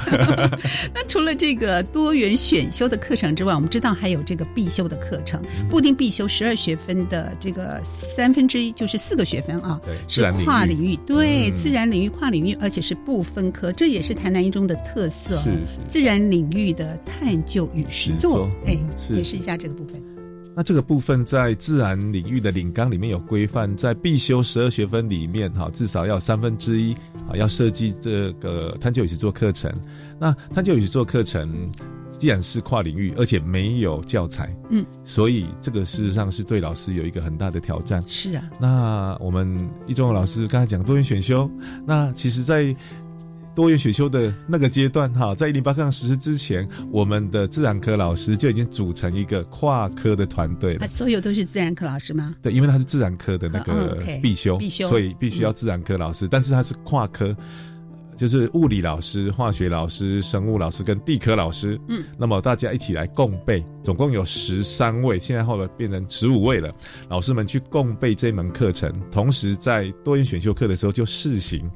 [0.92, 7.80] 那除了这个多元选修的课程之外，我们知道还有这个必修的课程，固定必修十二学分的这个
[8.16, 15.36] 三分之一就是四个学分啊，对是跨领域，对自然领域跨领域，而且是不分科，这也是台南一中的特色。
[15.38, 20.02] 是是，自然领域的探究与实作，哎，解释一下这个部分。
[20.56, 26.94] 那这个部分在自然领域的领纲里面有规范，在必修十二学分里面，哈，至少要三分之一
[27.28, 29.72] 啊，要设计这个探究与实作课程。
[30.24, 31.70] 那探究与实作课程
[32.08, 38.02] 既然是跨领域，而且没有教材，嗯，所以这个事实上是对老师有一个很大的挑战。
[38.06, 41.50] 是啊，那我们一中的老师刚才讲多元选修，
[41.86, 42.74] 那其实，在
[43.54, 50.88] 多元选修的那个阶段，哈，在一零八课堂实施之前，我们的自然科老师就已经组成一个跨科的团队了。
[50.88, 52.34] 所有都是自然科老师吗？
[52.40, 56.26] 对，因为他是自然科的那个必修，必修，所以必须要自然科老师。
[56.26, 57.36] 但是他是跨科，
[58.16, 61.80] 就是物理老师、化学老师、生物老师跟地科老师。
[61.88, 66.74] 嗯，那么大家一起来共备，总共有十三位，现在后来变成十五位了。
[67.08, 71.70] 老师们去共备这门课程，同时在多元选修课的时候就试行。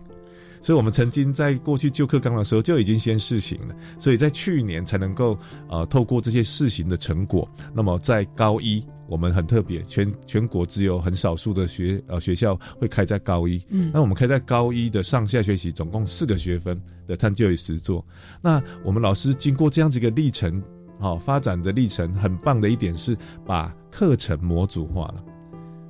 [0.60, 18.04] 所以，我们曾经在过去旧课纲的时候就已经先试行了，所以在去年才能够呃透过这些试行的成果，那么在高一，我们很特别，全全国只有很少数的学呃学校会开在高一，嗯，那我们开在高一的上下学期，总共四个学分的探究与实作。
[18.40, 20.62] 那我们老师经过这样子一个历程，
[20.98, 23.16] 好发展的历程，很棒的一点是
[23.46, 25.24] 把课程模组化了。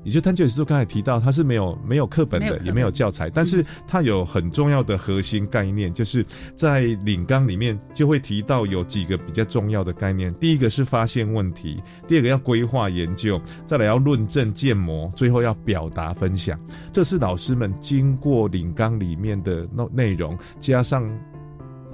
[0.05, 10.33] 也就探究实作刚才提到，它是没有没有课本的，也没有教材，但是它有很重要的核心概念，就是在领纲里面就会提到有几个比较重要的概念。
[10.35, 16.59] 第一个是发现问题，第二个要规划研究，再来要论证建模，最后要表达分享。
[16.93, 21.09] 这是老师们经过领纲里面的内内容加上。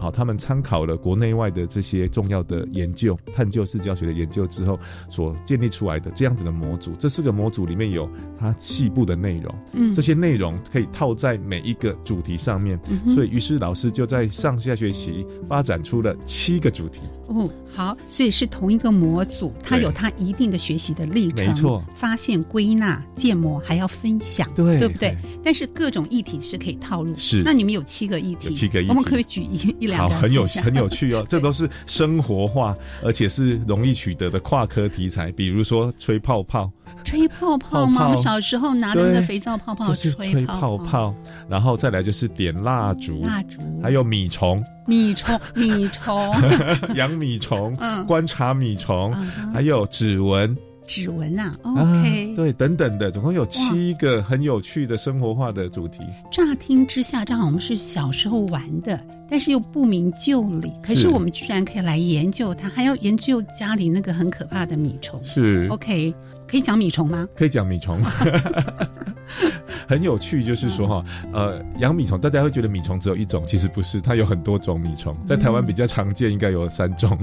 [0.05, 6.93] 好，他们参考了国内外的这些重要的研究、探究式教学的研究之后，所建立出来的这样子的模组。
[6.99, 8.07] 这四个模组里面有
[8.39, 12.79] 它细部的内容，嗯，这些内容可以套在每一个主题上面。
[13.15, 17.05] 所以，于是老师就在上下学期发展出了七个主题。
[17.27, 25.17] 哦，好，所以是同一个模组，它有它一定的学习的历程，没错，发现、归纳、建模，还要分享，对，对不对？
[25.43, 27.43] 但是各种议题是可以套路，是。
[27.45, 31.25] 那你们有七个议题，七个议题，我们可以举一一两个，很有很有趣哦。
[31.29, 36.71] 这都是生活化，而且是容易取得的跨科题材，比如说吹泡泡，
[37.05, 38.05] 吹泡泡吗？
[38.05, 41.15] 我们小时候拿着那个肥皂泡泡吹泡泡，
[41.49, 44.63] 然后再来就是点蜡烛，蜡烛，还有米虫。
[44.87, 46.35] 米虫，米虫，
[46.95, 49.13] 养米虫，嗯，观察米虫，
[49.53, 56.01] 还有指纹，指纹啊，OK，对，等等的，总共有七个很有趣的生活化的主题。
[56.31, 58.99] 乍听之下，这好像是小时候玩的，
[59.35, 60.73] 但是又不明就里。
[60.81, 65.21] 可是我们居然可以来研究它，还要研究家里那个很可怕的米虫。
[65.25, 66.15] 是 OK，
[66.47, 67.29] 可以讲米虫吗？
[67.35, 68.01] 可以讲米虫。
[69.89, 77.19] 很有趣，就是说哈，呃，养米虫，大家会觉得米虫只有一种，其实不是，它有很多种米虫，在台湾比较常见，应该有三种。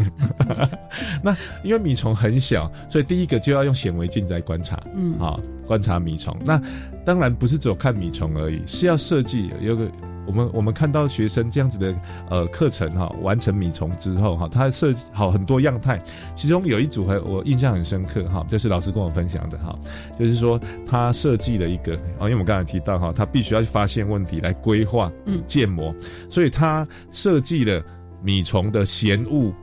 [1.24, 6.38] 那因为米虫很小，所以第一个就要用显微镜在观察，嗯，好，观察米虫。
[6.43, 6.62] 那
[7.06, 9.89] 当然不是只有看米虫而已，是要设计有个。
[10.25, 11.95] 我们我们看到学生这样子的
[12.29, 16.01] 呃课程哈，完成米虫之后哈，他设计好很多样态，
[16.36, 19.77] 其中有一组还我印象很深刻哈，就是老师跟我分享的哈，
[20.17, 25.93] 就是说他设计了一个啊，因为我们刚才提到哈，他必须要去发现问题来规划嗯建模，
[26.29, 27.84] 所以他设计了
[28.23, 29.53] 米虫的嫌恶。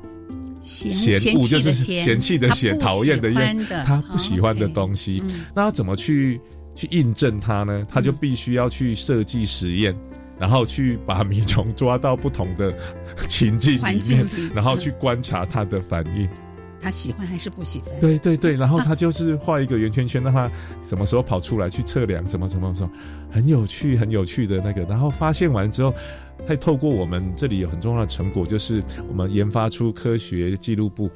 [0.60, 5.22] 嫌恶就是嫌弃的嫌，讨厌的厌，他不喜欢的东西，
[5.54, 6.38] 那他怎么去
[6.74, 7.86] 去印证它呢？
[7.88, 9.94] 他就必须要去设计实验。
[10.38, 12.72] 然后去把米虫抓到不同的
[13.26, 16.28] 情境里面，然后去观察它的反应，
[16.80, 18.00] 他喜欢还是不喜欢？
[18.00, 20.50] 对对对，然后他就是画一个圆圈圈，让他
[20.82, 22.90] 什么时候跑出来去测量什么什么什么，
[23.30, 24.82] 很有趣很有趣的那个。
[24.84, 25.92] 然后发现完之后，
[26.46, 31.10] 他透过我们这里有很重要的成果，就是我们研发出科学记录簿。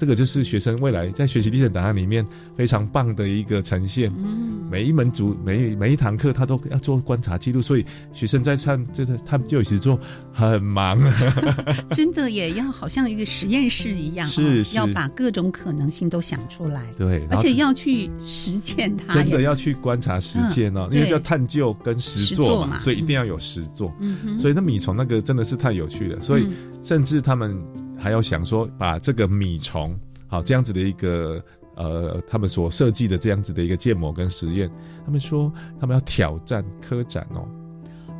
[0.00, 2.24] 这个就是学生未来在学习历程档案里面
[2.56, 4.10] 非常棒的一个呈现。
[4.16, 10.00] 嗯，每一门组每每一堂课他都要做观察记录，所以学生在上这个他们就有时做
[10.32, 10.98] 很忙。
[11.92, 16.82] 真的也要好像一个实验室一样，是要把各种可能性都想出来。
[16.96, 19.12] 对，而且要去实践它。
[19.12, 23.94] 真的要去观察实践哦，因为叫探究跟实做嘛，所以一定要有实做。
[24.00, 26.46] 嗯所以那米虫那个真的是太有趣了，所以
[26.82, 27.62] 甚至他们。
[28.00, 29.94] 还要想说，把这个米虫，
[30.26, 31.44] 好这样子的一个
[31.76, 34.70] 呃，他们所设计的这样子的一个建模跟实验，
[35.04, 37.46] 他们说他们要挑战科展哦。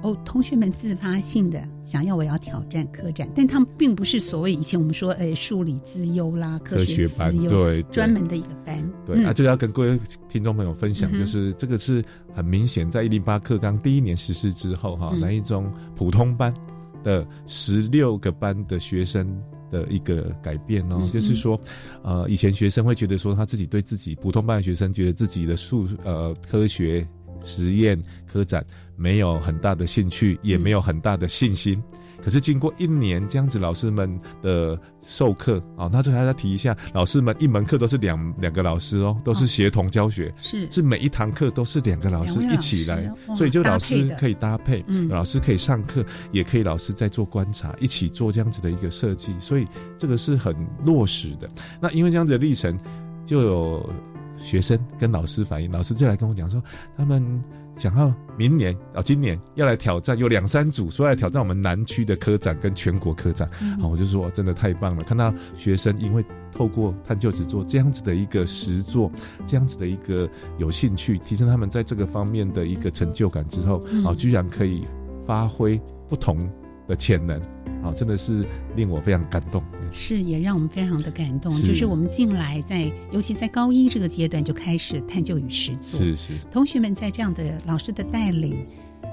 [0.03, 8.83] 哦，同学们自发性的想要我要挑战科展，但他们并不是所谓以前我们说诶数理资优啦，科学班对专门的一个班。
[9.05, 12.03] 对啊，这个要跟各位听众朋友分享，就是这个是
[12.35, 16.55] 很明显，在一零八课纲第一年实施之后哈，南一中普通班
[17.03, 19.27] 的十六个班的学生。
[19.71, 21.61] 的一个改变哦，就是说，
[22.03, 27.07] 呃，以前学生会觉得说他自己对自己普通班的学生觉得自己的数呃科学
[27.43, 28.65] 实验科展
[28.97, 31.83] 没有很大的兴趣，也没有很大的信心。
[32.23, 49.65] 可是经过一年这样子，老师们的授课啊，那这还要提一下，老师们一门课都是两两个老师哦，都是协同教学，是是每一堂课都是两个老师一起来，所以就老师可以搭配，老师可以上课，也可以老师在做观察，一起做这样子的一个设计，所以
[49.99, 50.55] 这个是很
[50.85, 51.49] 落实的。
[51.81, 52.79] 那因为这样子的历程，
[53.25, 53.91] 就有
[54.39, 56.63] 学生跟老师反映，老师就来跟我讲说，
[56.97, 57.43] 他们。
[57.77, 63.49] 想要明年啊，今年要来挑战，有两三组说来挑战我们南区的科展跟全国科展。
[63.81, 69.11] 啊，我就说真的太棒了，看到学生因为透过探究只做这样子的一个实作，
[69.47, 74.87] 这样子的一个有兴趣，提升他们在这个方面的一个成就感之后，啊，居然可以
[75.25, 76.39] 发挥不同
[76.87, 77.41] 的潜能。
[77.83, 78.45] 啊，真的是
[78.77, 79.63] 令我非常感动，
[79.93, 81.51] 是也让我们非常的感动。
[81.63, 88.67] 就是我们进来，在尤其在高一这个阶段就开始探究与实作，是是，同学们在这样的老师的带领。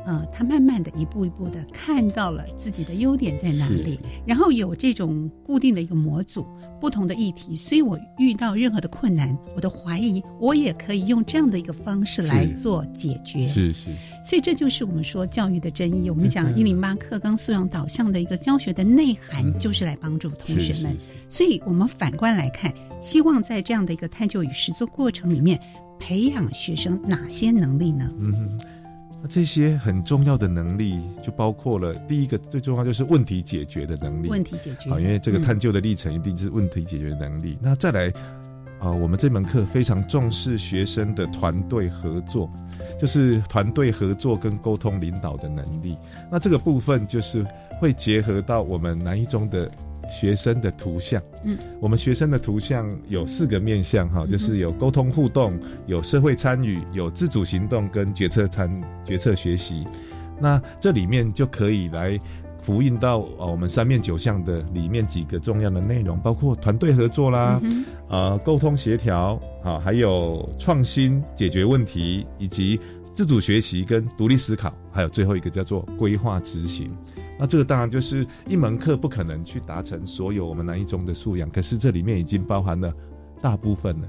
[0.06, 6.46] 呃，他慢慢的一步一步的看到了自己的优点在哪里，然后有这种固定的一个模组，
[6.80, 13.44] 不同的议题，所以我遇到任何的困难，我的怀疑，我也可以用这样的一个方式来做解决。
[13.44, 13.90] 是是，
[14.24, 16.10] 所以这就是我们说教育的真义。
[16.10, 20.96] 我们讲一零八课纲素养导向的一个教学的内涵，就是来帮助同学们。
[21.30, 25.60] 所以我们反观来看，希望在这样的一个探究与实作过程里面，
[26.00, 28.10] 培养学生哪些能力呢？
[28.20, 28.60] 嗯。
[29.22, 34.30] 那这些很重要的能力，就包括了第一个最重要就是问题解决的能力。
[34.30, 37.58] 问题解决，好，因为这个探究的历程一定是问题解决能力。
[37.62, 38.14] 那再来，
[38.80, 42.50] 啊，我们这门课非常重视学生的团队合作，
[43.00, 45.98] 就是团队合作跟沟通领导的能力。
[46.32, 47.46] 那这个部分就是
[47.80, 49.70] 会结合到我们南一中的。
[50.10, 58.70] 学生的图像，嗯，我们学生的图像有四个面向哈，就是有沟通互动，有社会参与，有自主行动跟决策参
[59.06, 59.86] 决策学习。
[60.40, 62.20] 那这里面就可以来
[62.62, 67.62] 复印到呃我们三面九项的里面几个重要的内容，包括团队合作啦，
[68.10, 72.80] 呃沟通协调啊，还有创新解决问题，以及
[73.18, 76.96] 自主学习跟独立思考，还有最后一个叫做规划执行。
[77.40, 82.94] 那这个当然就是一门课不可能去达成所有我们南一中的素养，可是这里面已经包含了
[83.42, 84.08] 大部分了。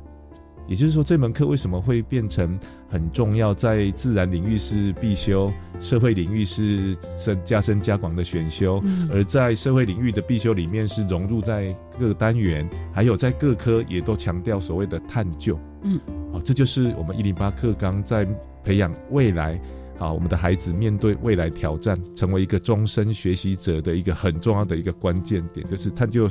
[0.66, 3.54] 也就是说，这门课为什么会变成很重要？
[3.54, 5.50] 在自然领域是必修，
[5.80, 8.78] 社会领域是深加深加广的选修，
[9.10, 15.58] 而在社会领域的必修里面是融入在各单元，还有在各科也都强调所谓的探究。
[15.84, 15.98] 嗯，
[16.30, 18.28] 好，这就是我们一零八课纲在
[18.68, 19.58] 培养未来。
[19.98, 26.28] 啊，我们的孩子面对未来挑战，成为一个终身学习者的一个很重要的一个关键点，就是他就。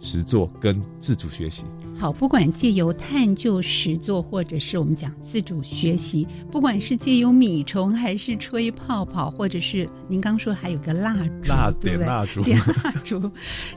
[0.00, 1.64] 实作跟自主学习，
[1.98, 13.30] 好，不管借由探究实作，或者是我们讲自主学习，不管是借由米虫，还是吹泡泡，或者是您刚说还有个蜡烛，蜡点蜡烛，点蜡烛，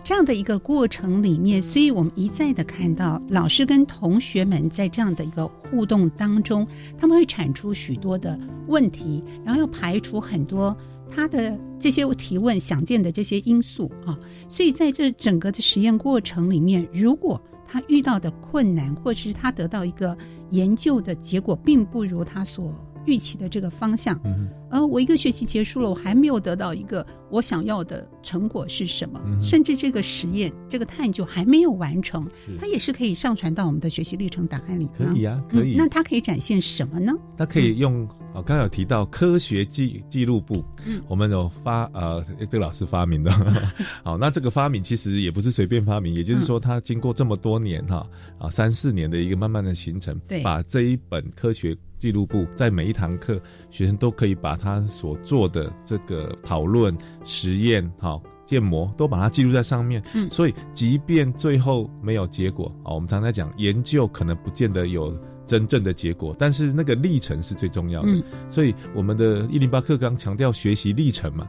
[0.03, 6.67] 这样的一个过程里面，所以我们一再的看到老师跟同学们在这样的一个互动当中，
[6.99, 10.75] 他们会产出许多的问题，然后要排除很多。
[11.13, 20.17] 他的这些提问想见的这些因素啊，所以在这整个的实验过程里面，如果他遇到的困难，或者是他得到一个
[20.49, 22.73] 研究的结果，并不如他所。
[23.05, 29.19] 预期的这个方向，嗯而我一个学期结束了，我还没有得到一个我想要的成果是什么？
[29.43, 32.25] 甚至这个实验、这个探究还没有完成，
[32.57, 34.89] 它也是可以上传到我们的学习历程档案里。
[34.97, 35.75] 可以啊，可以。
[35.75, 37.11] 那它可以展现什么呢？
[37.35, 43.29] 它可以用啊，刚刚有提到科学记记录簿，嗯，我们有发呃，这个老师发明的。
[44.05, 48.07] 好，那这个发明其实也不是随便发明，也就是说，它经过这么多年哈
[48.39, 51.77] 啊三四年的一个慢慢的形成，对，把这一本科学。
[52.01, 53.39] 记录簿在每一堂课，
[53.69, 60.01] 学生都可以把他所做的这个讨论、实验、好建模都把它记录在上面。
[60.15, 68.23] 嗯，所以即便最后没有结果啊，我们常常讲研究可能不见得有真正的结果，但是那个历程是最重要的。
[68.49, 71.47] 所以我们的一零八课纲强调学习历程嘛。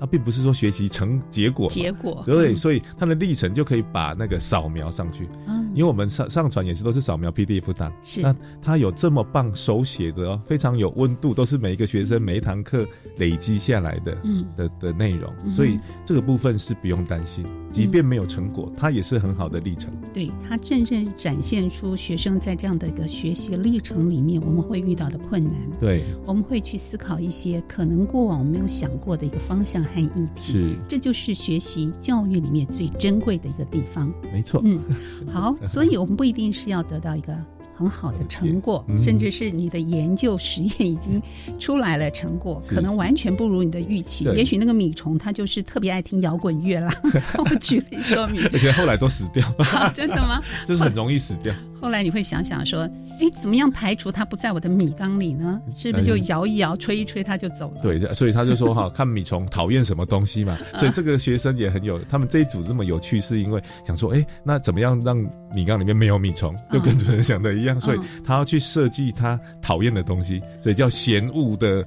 [0.00, 2.22] 啊，并不是说学习成结果，结果。
[2.26, 5.28] 对，所以它的历程就可以把那个扫描上去。
[5.46, 8.20] 嗯，因为我们上上传也是都是扫描 PDF 档，是。
[8.20, 12.86] 那它有这么棒手写的哦，非常有温度，都是每一个学生每一堂课
[13.18, 14.44] 累积下来的，嗯。
[14.56, 19.92] 的的内容，嗯所以这个部分是不用担心，即便没有成果，它也是很好的历程。
[20.12, 25.54] 对它真正展现出学生在这样的一个学习历程里面，我们会遇到的困难。
[25.80, 30.52] 对，我们会去思考一些可能过往没有想过的一个方向和议题。
[30.52, 34.12] 是，这就是学习教育里面最珍贵的一个地方。
[34.32, 34.60] 没错。
[34.64, 34.80] 嗯，
[35.32, 37.36] 好，所以我们不一定是要得到一个
[37.76, 41.20] 很好的成果，嗯甚至是你的研究实验已经
[41.58, 44.24] 出来了成果，可能完全不如你的预期。
[44.36, 46.94] 也许那个米虫它就是特别爱听摇滚乐啦。
[47.38, 50.40] 我举例说明， 而且后来都死掉了，真的吗？
[50.66, 51.52] 就是很容易死掉。
[51.84, 52.88] 后来你会想想说，
[53.20, 55.60] 哎，怎么样排除它不在我的米缸里呢？
[55.76, 57.82] 是不是就摇一摇、吹一吹它就走了？
[57.82, 65.14] 对，所以他就说哈， 看米虫讨厌什么东西嘛，所以这个学生也很有，他们这一组那么有趣，是因为想说，哎，那怎么样让
[65.54, 71.86] 米缸里面没有米虫，就跟主持人想的一样，所以他要去设计他讨厌的东西，所以叫嫌恶的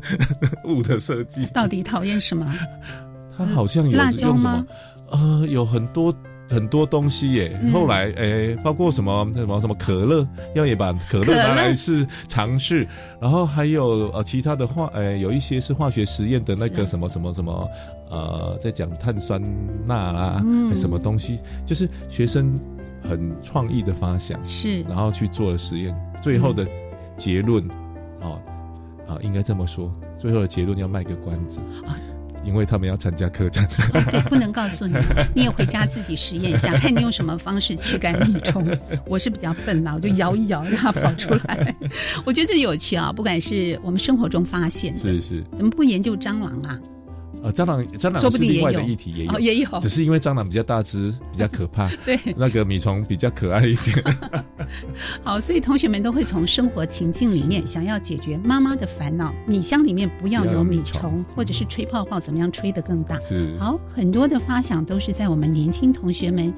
[0.68, 1.46] 物的设计。
[1.54, 2.54] 到底讨厌什么？
[3.38, 4.66] 他好像有辣椒用什吗
[5.08, 5.16] 么？
[5.16, 6.14] 呃，有很多。
[6.50, 7.70] 很多东西耶，嗯。
[7.72, 12.86] 后来诶，包括什么什么什么可乐，要也把可乐拿来是尝试，
[13.20, 17.68] 然后还有呃其他的化，诶有一些是化学实验的那个什么什么什么，
[18.10, 19.40] 呃，在讲碳酸
[19.86, 20.74] 钠啦，嗯。
[20.74, 22.58] 什么东西，就是学生
[23.08, 24.82] 很创意的发想，是。
[24.82, 26.66] 然后去做了实验，最后的
[27.16, 27.62] 结论，
[28.22, 28.40] 哦
[29.08, 31.60] 啊，应该这么说，最后的结论要卖个关子。
[31.86, 31.94] 啊。
[32.44, 34.96] 因为他们要参加客栈，对，不能告诉你，
[35.34, 38.66] 你也回家自己实验一下，看你用什么方式驱赶米虫。
[39.06, 41.74] 我是比较笨啦，我就摇一摇让它跑出来。
[42.24, 46.78] 我觉得这有趣啊，不管是我们生活中发现的，是是，怎么不研究蟑螂啊？
[47.42, 54.18] 呃，蟑螂蟑螂说不定也是另外的有议题，也有、哦也有只是因为蟑螂比较大只，比较可怕， 对，那个米虫比较可爱一点。
[55.24, 63.18] 好，所以同学们都会从生活情境里面想要解决妈妈的烦恼，米箱里面不要有米虫，或者是吹泡泡怎么样吹得更大。
[63.20, 66.52] 是，好，很多的发想都是在我们年轻同学们。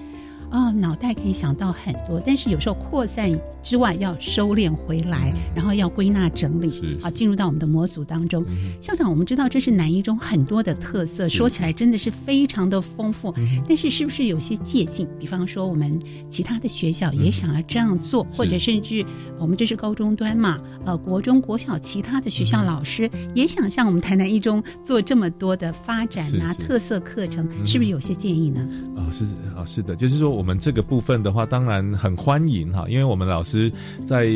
[0.53, 3.32] 啊、哦，脑袋可以想到很多，但是有时候扩散
[3.62, 8.44] 之外要收敛回来，嗯、然后要归纳整理，好，进入到我们的模组当中。
[8.48, 13.32] 嗯、校长，我们知道这是南一中很多的特色，说起来真的是非常的丰富。
[13.38, 15.09] 嗯、但是是不是有些借鉴？
[15.18, 15.98] 比方说，我们
[16.28, 19.03] 其他的学校也想要这样做，或者甚至
[19.38, 28.68] 我们这是高中端嘛，呃，国中、国小其他的学校老师也想像我们台南一中做这么多的发展啊，特色课程，是不是有些建议呢？
[28.94, 29.24] 啊、是
[29.57, 30.41] 啊，是的，就是说。
[30.41, 33.72] 我们这个部分的话，当然很欢迎哈，因为我们老师
[34.07, 34.28] 在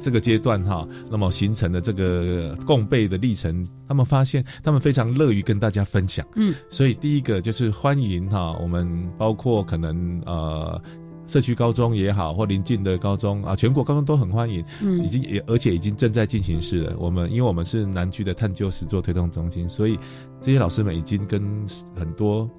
[0.00, 10.80] 这个阶段哈，那么形成的这个共备的历程，他们发现他们非常乐于跟大家分享，嗯，所以第一个就是欢迎哈，我们包括可能呃。
[11.26, 16.92] 社区高中也好，或邻近的高中啊，全国高中都很欢迎，嗯，已经也而且已经正在进行式了。
[16.98, 19.96] 我们因为我们是南区的探究实作推动中心，所以
[20.40, 21.40] 这些老师们已经跟
[21.96, 22.50] 很多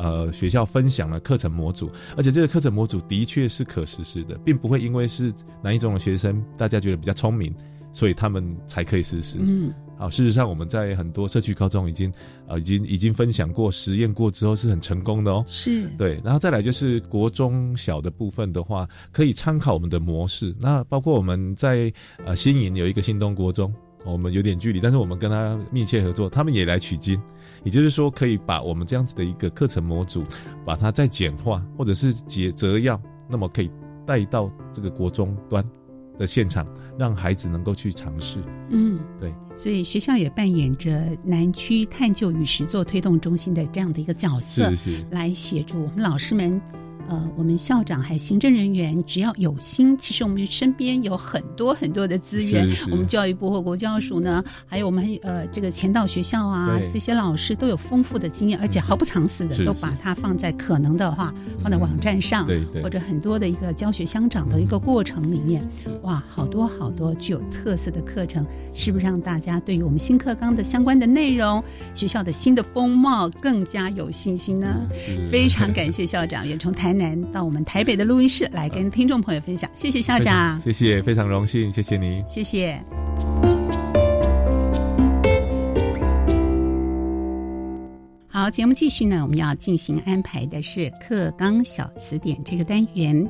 [0.00, 5.30] 呃学校分享了课程模组，而且这个课程模组的确是可实施的，并不会因为是
[5.62, 7.54] 南一中的学生，大家觉得比较聪明，
[7.92, 9.38] 所以他们才可以实施。
[9.40, 9.72] 嗯。
[10.00, 12.10] 好，事实上我们在很多社区高中已经
[12.48, 15.44] 呃已经已经分享过实验过之后是很成功的哦。
[15.46, 20.56] 是对，然后再来就是国中小的部分的话，可以参考我们的模式。
[20.58, 21.92] 那包括我们在
[22.24, 23.70] 呃新营有一个新东国中，
[24.04, 27.20] 我们有点距离，但是我们跟他密切合作，他们也来取经。
[27.62, 30.24] 也就是说，可以把我们这样子的一个课程模组，
[30.64, 33.70] 把它再简化，或者是解折要，那么可以
[34.06, 35.64] 带到这个国中端。
[36.18, 36.66] 的现场，
[36.98, 38.40] 让孩子能够去尝试。
[38.68, 46.60] 嗯，对，所以学校也扮演着南区探究与实作推动中心的这样的一个角色，是是，来协助我们老师们。
[47.10, 52.70] 呃，我们校长还行政人员，只要有心，其实我们身边有很多很多的资源。
[52.88, 65.68] 我们教育部或国教署呢，还有我们呃这个前导学校啊，这些老师都有丰富的经验，而且毫不藏私的，都把它放在可能的话放在网站上，对对，或者很多的一个教学相长的一个过程里面，
[66.02, 71.60] 哇，好多好多具有特色的课程，是不是让大家对于我们新课纲的相关的内容、
[71.92, 74.86] 学校的新的风貌更加有信心呢？
[75.28, 76.99] 非常感谢校长远从台南
[77.32, 82.78] 到我们台北的录音室来跟听众朋友分享，谢谢校长，谢谢，非常荣幸，谢谢你，谢谢。
[88.28, 93.28] 好，节目继续呢，我们要进行安排的是课纲小词典这个单元。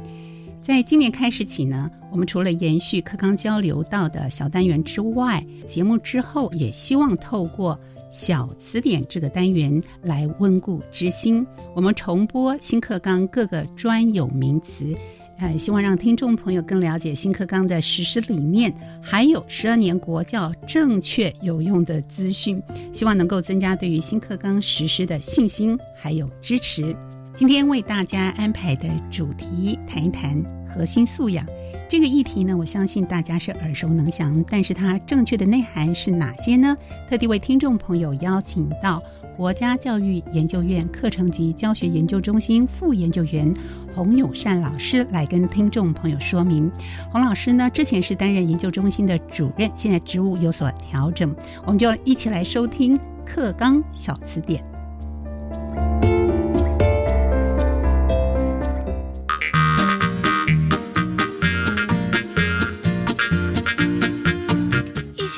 [0.63, 7.77] 在今年开始起呢，我们除了延续课纲交流到的小单元之外，节目之后也希望透过
[8.11, 11.47] 小词典这个单元来温故知新。
[11.75, 14.97] 我们重播新课纲各个专有名词，
[15.39, 22.61] 呃，希望让听众朋友更了解新课纲的实施理念，还有十二年国教正确有用的资讯，
[22.93, 26.95] 希望能够增加对于新课纲实施的信心还有支持。
[27.37, 31.47] 今天为大家安排的主题，谈一谈核心素养
[31.91, 36.77] 这个议题呢，我相信大家是耳熟能详，但是它正确的内涵是哪些呢？
[37.09, 39.03] 特地为听众朋友邀请到
[39.37, 43.53] 国家教育研究院课程及教学研究中心副研究员
[43.93, 46.71] 洪永善老师来跟听众朋友说明。
[47.11, 51.35] 洪老师呢，之前是担任研究中心的主任，现在职务有所调整，
[51.67, 54.70] 我们就一起来收听课纲小词典。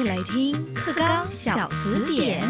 [0.05, 2.43] 来听课纲小词典。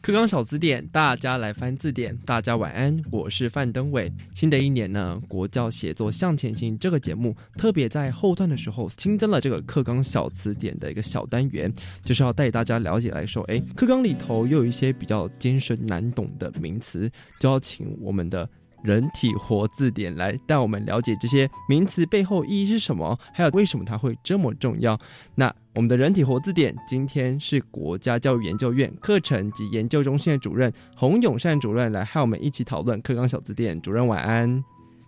[0.00, 2.16] 课纲小词典，大家来翻字典。
[2.24, 4.10] 大家晚安，我是范登伟。
[4.34, 11.70] 新的一年呢，国教写作向前行这个节目特别在后段的时候新增了这个课纲小词典的一个小单元，
[12.02, 18.48] 就是要带大家了解来说，哎，课纲里头又有一些比较艰深难懂的名词，就要请我们的。
[18.82, 24.98] 人体活字典来带我们了解这些名词背后意义是什么，还有为什么它会这么重要。
[25.34, 33.80] 那我们的人体活字典今天是国家教育研究院课程及研究中心的主任洪永善主任来和我们一起讨论课纲小字典。
[33.80, 34.62] 主任晚安。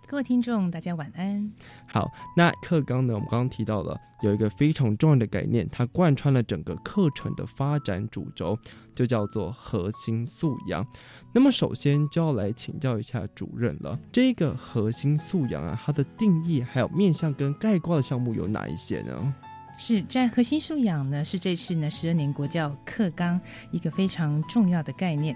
[0.07, 1.51] 各位听众，大家晚安。
[1.87, 3.15] 好，那课纲呢？
[3.15, 8.55] 我们刚刚提到了有一个非常重要的概念，它贯穿了整个课程的发展主轴，
[8.93, 10.85] 就叫做核心素养。
[11.33, 13.99] 那么，首先就要来请教一下主任了。
[14.11, 19.33] 这个核心素养啊，它的定义还有面向跟概括的项目有哪一些呢？
[19.75, 23.41] 是在核心素养呢，是这次呢十二年国教课纲
[23.71, 25.35] 一个非常重要的概念。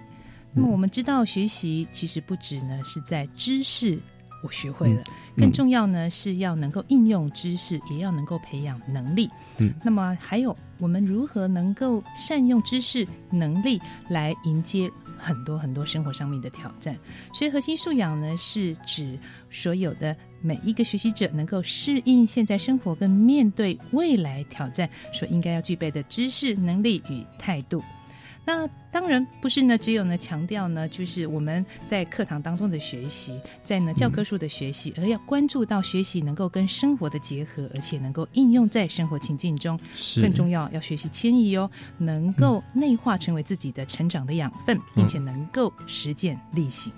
[0.53, 3.99] 那么，我们知道学习其实不止呢是在知识。
[4.41, 5.03] 我学会了，
[5.35, 9.29] 更重要呢是要能够应用知识，也要能够培养能力。
[9.57, 16.97] 嗯，那么还有我们如何能够善用知识能力来迎接很多很多生活上面的挑战？
[17.33, 19.19] 所以核心素养呢是指
[19.49, 27.83] 所有的每一个学习者能够适应现在生活跟面对未来挑战所应该要具备的知识能力与态度。
[28.45, 39.79] 那当然不是呢，只有呢强调呢，就是我们在课堂当中的学习，在呢教科书的学习，而要关注到学习能够跟生活的结合，而且能够应用在生活情境中。
[39.93, 41.69] 是更重要，要学习迁移哦，
[41.99, 46.91] 能够内化成为自己的成长的养分，并且能够实践力行。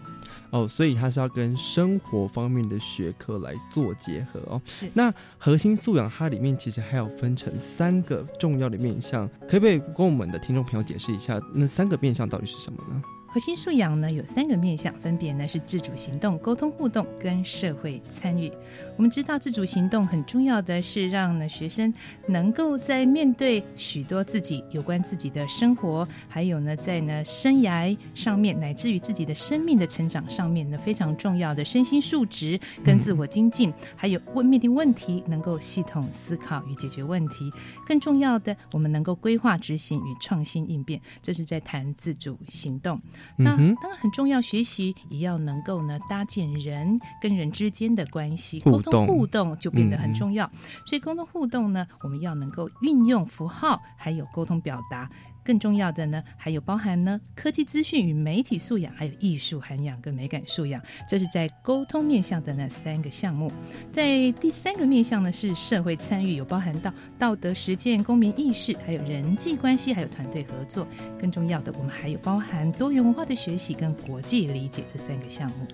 [0.52, 4.62] 哦，所以它是要跟生活方面的学科来做结合哦。
[4.94, 13.02] 那核心素养它里面其实还要分成三个重要的面向，可不可以跟我们的听众朋友解释一下那三个面向到底是什么呢？
[13.34, 18.52] 核心素养呢有三个面向，分别呢是自主行动、沟通互动跟社会参与。
[18.98, 21.94] 我们知道自主行动很重要的是让呢学生
[22.28, 37.50] 能够在面对许多自己有关自己的生活，还有呢在呢生涯上面，乃至于自己的生命的成长上面呢非常重要的身心素质跟自我精进，还有问面对问题能够系统思考与解决问题。
[37.88, 43.00] 更重要的，我们能够规划执行与创新应变，这是在谈自主行动。
[43.38, 50.50] 那当然很重要，学习也要能够呢搭建人跟人之间的关系，沟通互动就变得很重要。
[50.86, 55.10] 所以沟通互动呢，我们要能够运用符号，还有沟通表达。
[55.44, 63.52] 更重要的呢，还有包含呢科技资讯与媒体素养，还有艺术涵养跟美感素养，这是在沟通面向的那三个项目。
[63.92, 70.88] 在第三个面向呢，是社会参与，有包含到道德实践、公民意识，还有人际关系，还有团队合作。
[71.20, 75.68] 更重要的，我们还有包含多元文化的学习跟国际理解这三个项目。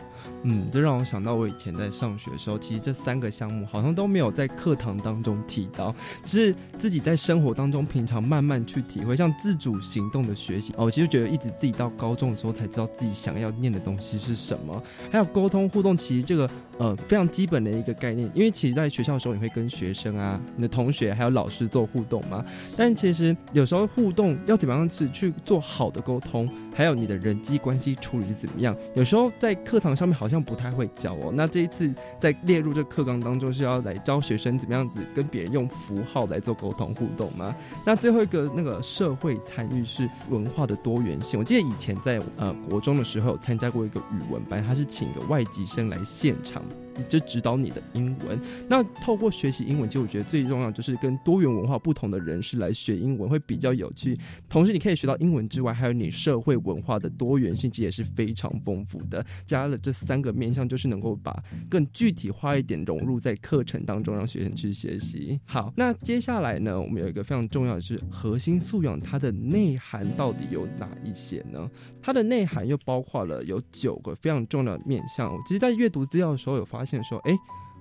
[0.44, 5.94] 嗯，这让我想到我以前在上学的时候，其实这三个项目好像都没有在课堂当中提到，
[6.26, 10.86] 只是自己在生活当中平常慢慢去体会，像自主行动的学习哦。
[10.86, 14.82] 我其实觉得一直自己到高中的时候才知道自己想要念的东西是什么，
[15.12, 22.46] 还有沟通互动，其实这个呃非常基本的一个概念，因为其实在学校的时候你会跟学生啊、你的同学还有老师做互动嘛，
[22.76, 26.48] 但其实有时候互动要怎么样去去做好的沟通。
[26.78, 28.78] 还有你的人际关系处理怎么样？
[28.94, 31.32] 有时候在课堂上面好像不太会教哦。
[31.34, 37.56] 那这一次在列入这课纲当中，是要来教学生怎么样子跟别人用符号来做沟通互动吗？
[37.84, 41.40] 那最后一个那个社会参与是文化的多元性。
[41.40, 46.62] 我记得以前在呃国中的时候参加过一个语文班，他是请一个外籍生来现场。
[47.08, 48.40] 就指导你的英文。
[48.68, 54.18] 那透过学习英文，其实我觉得最重要就是跟多元文化不同的人士来学英文会比较有趣。
[54.50, 59.26] 同时，你可以学到英文之外，还有你社会文化的多元性，其实也是非常丰富的。
[59.46, 65.40] 加了这三个面向，就是能够把更具体化一点融入在课程当中，让学生去学习。
[65.46, 71.70] 好，那接下来呢，我们有一个非常重要的是核心素养，它的内涵到底有哪一些呢？
[72.02, 75.32] 它的内涵又包括了有九个非常重要的面向。
[75.46, 77.38] 其实，在阅读资料的时候，有发现说，哎，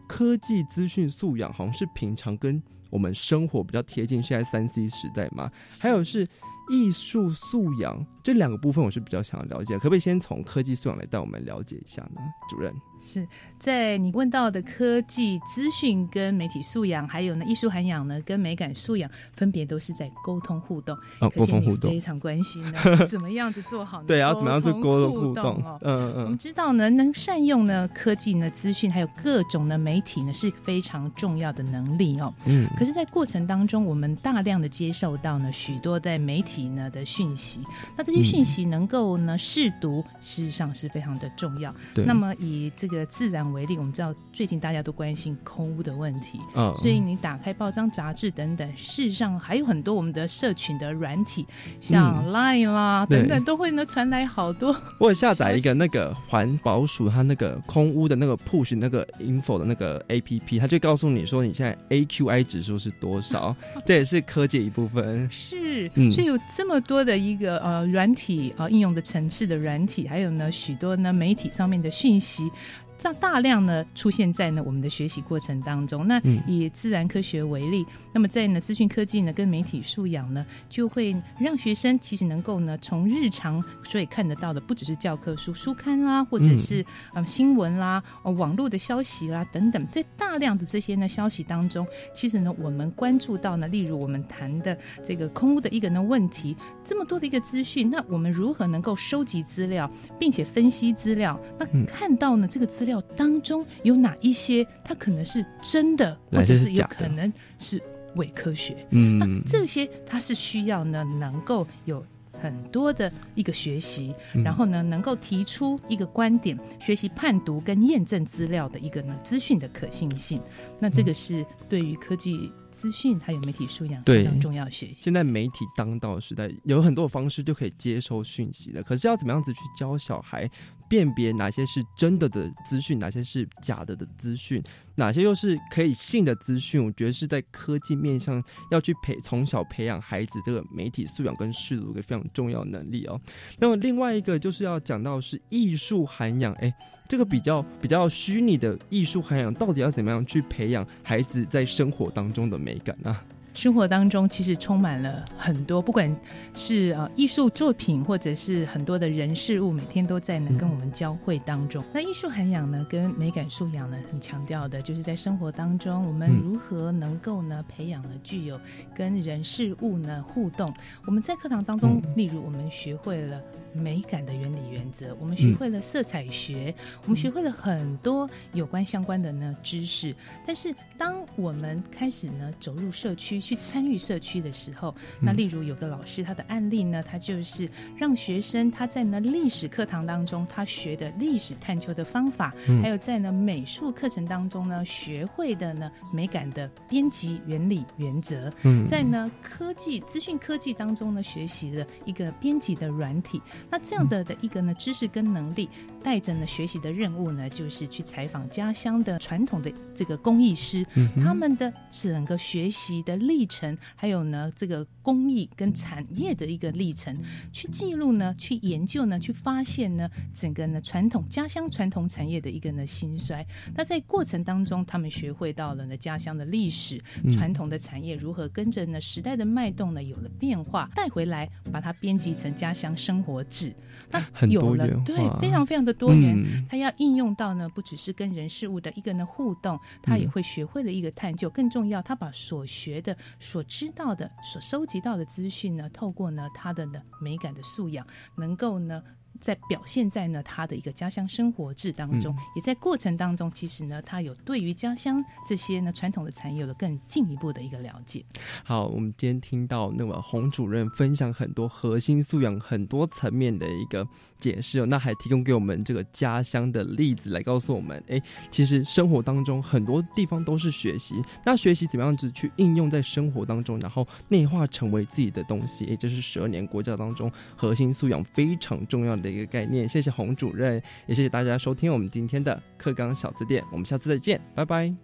[0.08, 5.50] 科技资讯素养好像是平常跟我们生活比较贴近，现在三 C 时代嘛。
[5.78, 6.28] 还有是
[6.68, 12.20] 艺术素养这两个部分，我是比较想要了解，可不可以先从科技素养来带我们了解一下呢？
[12.50, 13.26] 主任是。
[13.58, 20.94] 在你问到的科技资讯跟媒体素养，还有呢艺术涵养呢跟美感素养，分别都是在沟通互动。
[21.20, 22.78] 哦，沟通互动非常关心呢，
[23.08, 24.04] 怎么样子做好呢？
[24.06, 25.62] 对啊，怎么样子沟通互动？
[25.80, 26.24] 嗯嗯。
[26.24, 32.32] 我们知道呢，能善用呢科技呢资讯，还有各种的媒体呢是非常重要的能力哦。
[32.44, 32.68] 嗯。
[32.76, 37.60] 可是，在过程当中，我们大量的接受到呢许多在媒体呢的讯息，
[37.96, 41.74] 那这些讯息能够呢试读，事实上是非常的重要。
[41.94, 42.04] 对。
[42.04, 44.14] 那么以这个自然为例，我们知道。
[44.32, 51.46] 最近大家都关心空污的问题，嗯，所以你打开报章杂志等等，事实上还有很多我们的社群的软体，
[51.80, 54.76] 像 Line 啦等等，都会呢传来好多。
[55.00, 63.56] 我下载一个那个环保署它那个空污的那个 push 那个 info 的那个 APP，它就告诉你说你现在 AQI 指数是多少，
[63.86, 65.26] 这也是科技一部分。
[65.30, 72.50] 是，所以有这么多的一个呃软体啊应用的层次的软体，还有呢许多呢媒体上面的讯息。
[72.98, 76.06] 这大量呢出现在呢我们的学习过程当中。
[76.06, 86.84] 那以自然科学为例，那么在呢资讯科技呢跟媒体素养呢，就会让学生其实能够呢从日常所以看得到的，不只是教科书、书刊啦，或者是
[87.14, 101.38] 呃新闻啦、网络的消息啦等等，在大量的这些呢消息当中，其实呢我们关注到呢，例如我们谈的这个空屋的一个呢问题，这么多的一个资讯，那我们如何能够收集资料，并且分析资料？
[101.58, 107.78] 那看到呢这个资料当中有哪一些，它可能是真的，或者是有可能是
[108.14, 108.74] 伪科学。
[108.90, 112.02] 嗯，那这些它是需要呢，能够有
[112.40, 120.40] 很多的一个学习，然后呢，能够提出一个观点，学习判读跟验证资料的一个呢资讯的可信性。
[120.78, 122.50] 那这个是对于科技。
[122.76, 124.68] 资讯还有媒体素养非常重要。
[124.68, 128.82] 学习现在媒体当道时代，有很多方式就可以接收讯息了。
[128.82, 130.46] 可是要怎么样子去教小孩
[130.88, 134.62] 辨别哪些是真的的资讯，哪些是假的的资讯，
[134.94, 136.84] 哪些又是可以信的资讯？
[136.84, 143.20] 我觉得是在科技面上要去培从小培养孩子这个媒体素养跟视读一个非常重要能力哦。
[143.58, 146.72] 那么另外一个就是要讲到是艺术涵养，哎。
[147.08, 153.16] 这个比较比较虚拟的艺术涵养，到底要怎么样去培养孩子在生活当中的美感呢？
[153.56, 156.14] 生活当中其实充满了很多，不管
[156.52, 161.82] 是呃艺术作品，或者是很多的人事物，每天都在呢跟我们交汇当中。
[161.90, 168.60] 那艺术涵养呢，跟美感素养呢，很强调的就是在生活当中，我们如何能够呢培养了具有
[168.94, 170.70] 跟人事物呢互动。
[171.06, 173.40] 我们在课堂当中，例如我们学会了。
[173.76, 180.14] 美感的原理原则，我们学会了色彩学，我们学会了很多有关相关的呢知识。
[180.46, 198.50] 但是，当我们开始呢走入社区去参与社区的时候，那例如有个老师他的案例呢，他就是让学生他在呢历史课堂当中他学的历史探究的方法，还有在呢美术课程当中呢学会的呢美感的编辑原理原则，
[198.88, 203.40] 在呢科技资讯科技当中呢学习了一个编辑的软体。
[203.70, 205.68] 那这样的的一个呢知识跟能力，
[206.02, 210.86] 带着呢学习的任务呢，就是去采访家乡的传统的这个工艺师，
[211.22, 217.16] 他们的整个学习的历程，还有呢这个工艺跟产业的一个历程，
[217.52, 223.44] 去记录呢，去研究呢，去发现呢整个呢传统家乡传统产业的一个呢兴衰。
[223.74, 227.02] 那在过程当中，他们学会到了呢家乡的历史，
[227.32, 233.44] 传统的产业如何跟着呢时代的脉动呢有了变化，带回来把它编辑成家乡生活。
[233.56, 233.74] 是，
[234.10, 236.66] 那有了对，非常非常的多元。
[236.68, 241.48] 他要应用到呢，不只是跟人事物的一个呢互动，他也会学会了一个探究。
[241.48, 249.02] 更重要，他把所学的、所知道的、所收集到的资讯呢，透过呢他的呢美感的素养，能够呢。
[249.40, 258.24] 在表现在呢他的一个家乡生活志当中，也在过程当中，其实呢他有对于家乡这些呢传统的产业有了更进一步的一个了解。
[258.64, 264.06] 好，我们今天听到那么洪主任分享很多核心素养、很多层面的一个
[264.38, 268.20] 解释哦，那还提供给我们这个家乡的例子来告诉我们，哎，
[268.50, 279.88] 其实生活当中很多地方都是学习，那学习怎么样子去应用在生活当中，然后内化成为自己的东西，哎，这是十二年国教当中核心素养非常重要的一个概念。
[279.88, 284.94] 谢谢洪主任，也谢谢大家收听我们今天的课纲小字典，我们下次再见，拜拜。